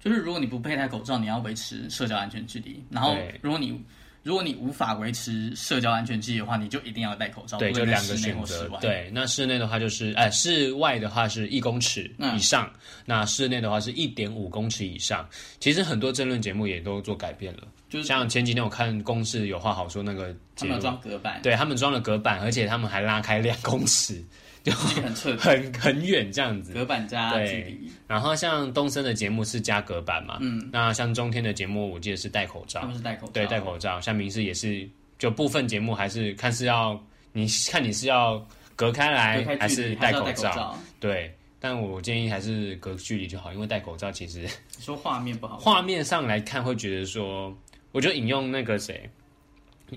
[0.00, 2.82] 就是如果你不佩戴口罩，你要维持社交安全距离。
[2.88, 3.78] 然后，如果你
[4.22, 7.58] 如果你无法维持社交安全距离的话，你就一定要戴口罩。
[7.58, 8.66] 对，就两个选择。
[8.80, 15.28] 对，那室内的话就是，哎，室外的话是一公尺以上，嗯、那室内的话是一点五公尺以上。
[15.60, 24.24] 其实很多争论节目也都做改变了，就是像前几天我看公视有话好说，那个他们装隔板，对他们装了隔板，而且他们还拉开两公尺。
[24.70, 27.88] 就很很很远这样子，隔板加距离。
[28.08, 34.00] 然后像东森的节目是加隔板嘛，嗯，那像中天的节目我记得是戴口罩，他们是戴口罩，对，戴口罩。
[34.00, 34.88] 像明视也是，
[35.20, 37.00] 就部分节目还是看是要
[37.32, 38.44] 你看你是要
[38.74, 41.32] 隔开来还是戴口罩，对。
[41.60, 44.40] 但我建议还是隔距离就好，因为戴口罩其实
[44.76, 47.56] 你说画面不好，画面上来看会觉得说，
[47.92, 49.08] 我就引用那个谁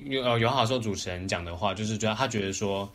[0.06, 2.88] 有有好说主持人讲的话，就是觉得他觉得说。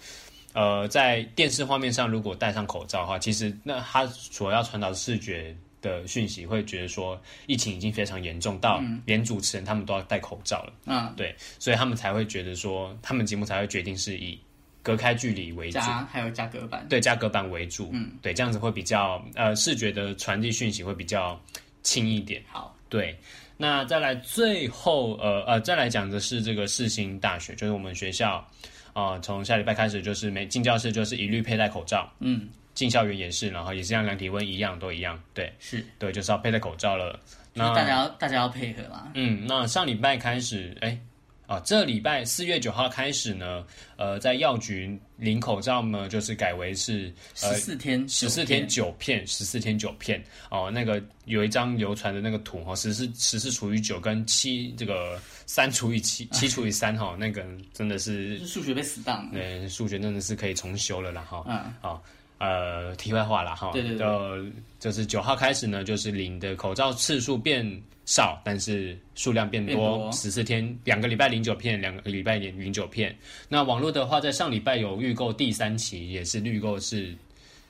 [0.55, 10.73] 呃，在电视画面上，如果戴上口罩的话，其实那他所要传导的视觉的讯息，会觉得说疫情已经非常严重到连主持人他们都要戴口罩了。
[10.87, 14.39] 嗯，对，所以他们才会觉得说，他们节目才会决定是以
[14.81, 17.91] 隔开距离为主，加还有加隔板，对，加隔板为主。
[17.93, 21.37] 嗯，对，这样子会比较呃视觉的传递讯息会比较
[21.83, 22.41] 轻一点。
[22.49, 23.19] 好，对，
[23.57, 28.49] 那再来最后呃呃再来讲的是这个世新大学，就是我们学校。
[28.95, 37.21] 啊、呃，从下礼拜开始就是每进教室就是一律佩戴口罩，嗯，进校园也是，然后也是像量体温一样，都一样，对，是对，就是要佩戴口罩了。
[37.53, 39.11] 那大家要大家要配合啦。
[39.15, 40.99] 嗯，那上礼拜开始，哎，
[41.47, 43.65] 啊，这礼拜四月九号开始呢，
[43.97, 50.71] 呃，在药局领口罩呢，就是改为是十四天十四天九片，十四天九片哦。
[50.71, 61.45] 那个有一张流传的那个图哈，十四十四除以九跟七这个三除以七七除以三哈，那个真的 是数学被死当了，对，数学真的是可以重修了啦哈。
[61.47, 62.03] 嗯，好。
[62.39, 67.65] 呃，题外话了哈，对对对，就是九号开始呢，就是领的口罩次数变
[68.05, 70.11] 少，但是数量变多。
[70.13, 73.17] 十四天，两个礼拜零九片，两个礼拜零零九片。
[73.49, 77.15] 那网络的话，在上礼拜有预购第三期，也是预购是。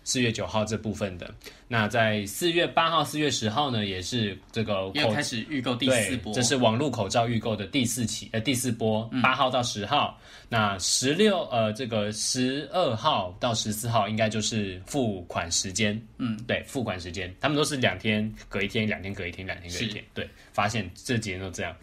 [0.05, 1.35] 四月九号这部分的，
[1.67, 10.17] 那在四月八号、四月十号呢，也是这个要开始预购第四波，这是网络口罩预购的第四期，呃，第四波，八号到十号。
[10.21, 21.75] 嗯、那十六，呃，这个十二号到十四号应该就是付款时间，嗯，对，付款时间，他们都是两天隔一天，两天隔一天，两天隔一天，对，发现这几天都这样。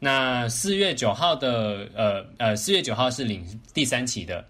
[0.00, 4.44] 那四月九号的，呃呃，四月九号是领第三期的，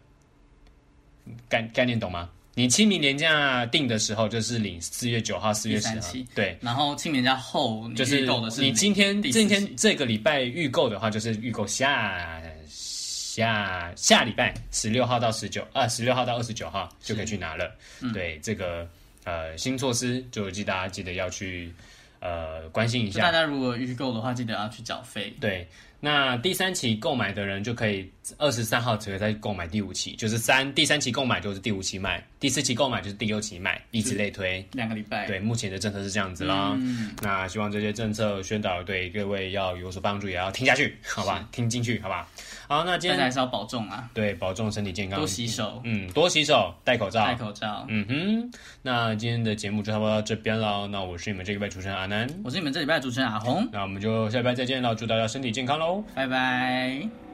[1.49, 2.31] 概概念懂吗？
[2.61, 6.55] 你清明年假定的时候，就是领四月九号、四月十号，对。
[6.61, 12.39] 然后清明年假后就是你今天今天这个礼拜预购的话，就是预购下
[12.69, 17.75] 下下礼拜十六号到十九啊，十六号到二十九号就可以去拿了。
[18.03, 18.87] 嗯、对这个
[19.25, 21.73] 呃新措施，就记得大家记得要去
[22.21, 23.21] 呃关心一下。
[23.21, 25.35] 大家如果预购的话，记得要去缴费。
[25.41, 25.67] 对。
[26.03, 34.67] 那第三期购买的人就可以二十三号才可以再购买第五期，就是三第三期购买就是第五期卖，第四期购买就是第六期卖，以此类推。
[34.73, 35.27] 两个礼拜。
[35.27, 36.73] 对，目前的政策是这样子啦。
[36.77, 37.11] 嗯。
[37.21, 41.47] 那希望这些政策宣导对各位要有所帮助，也要听下去，好吧？
[41.53, 42.27] 听进去，好吧？
[42.71, 44.09] 好，那今天还是要保重啊。
[44.15, 45.81] 对，保重身体健康，多洗手。
[45.83, 47.27] 嗯，多洗手，戴口罩。
[47.27, 47.85] 戴口罩。
[47.89, 48.59] 嗯哼。
[48.81, 50.87] 那今天的节目就差不多到这边了。
[50.87, 53.69] 那我是你们这礼拜主持人阿南，我是你们这礼拜的主持人阿红。
[53.73, 56.05] 那我们就下礼拜再见了，祝大家身体健康喽。
[56.15, 57.30] 拜拜。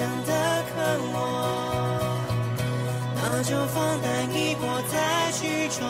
[0.00, 0.32] 想的
[0.72, 0.80] 渴
[1.12, 1.18] 望，
[3.16, 5.84] 那就放胆一搏，再去闯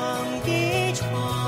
[0.44, 1.39] 一闯。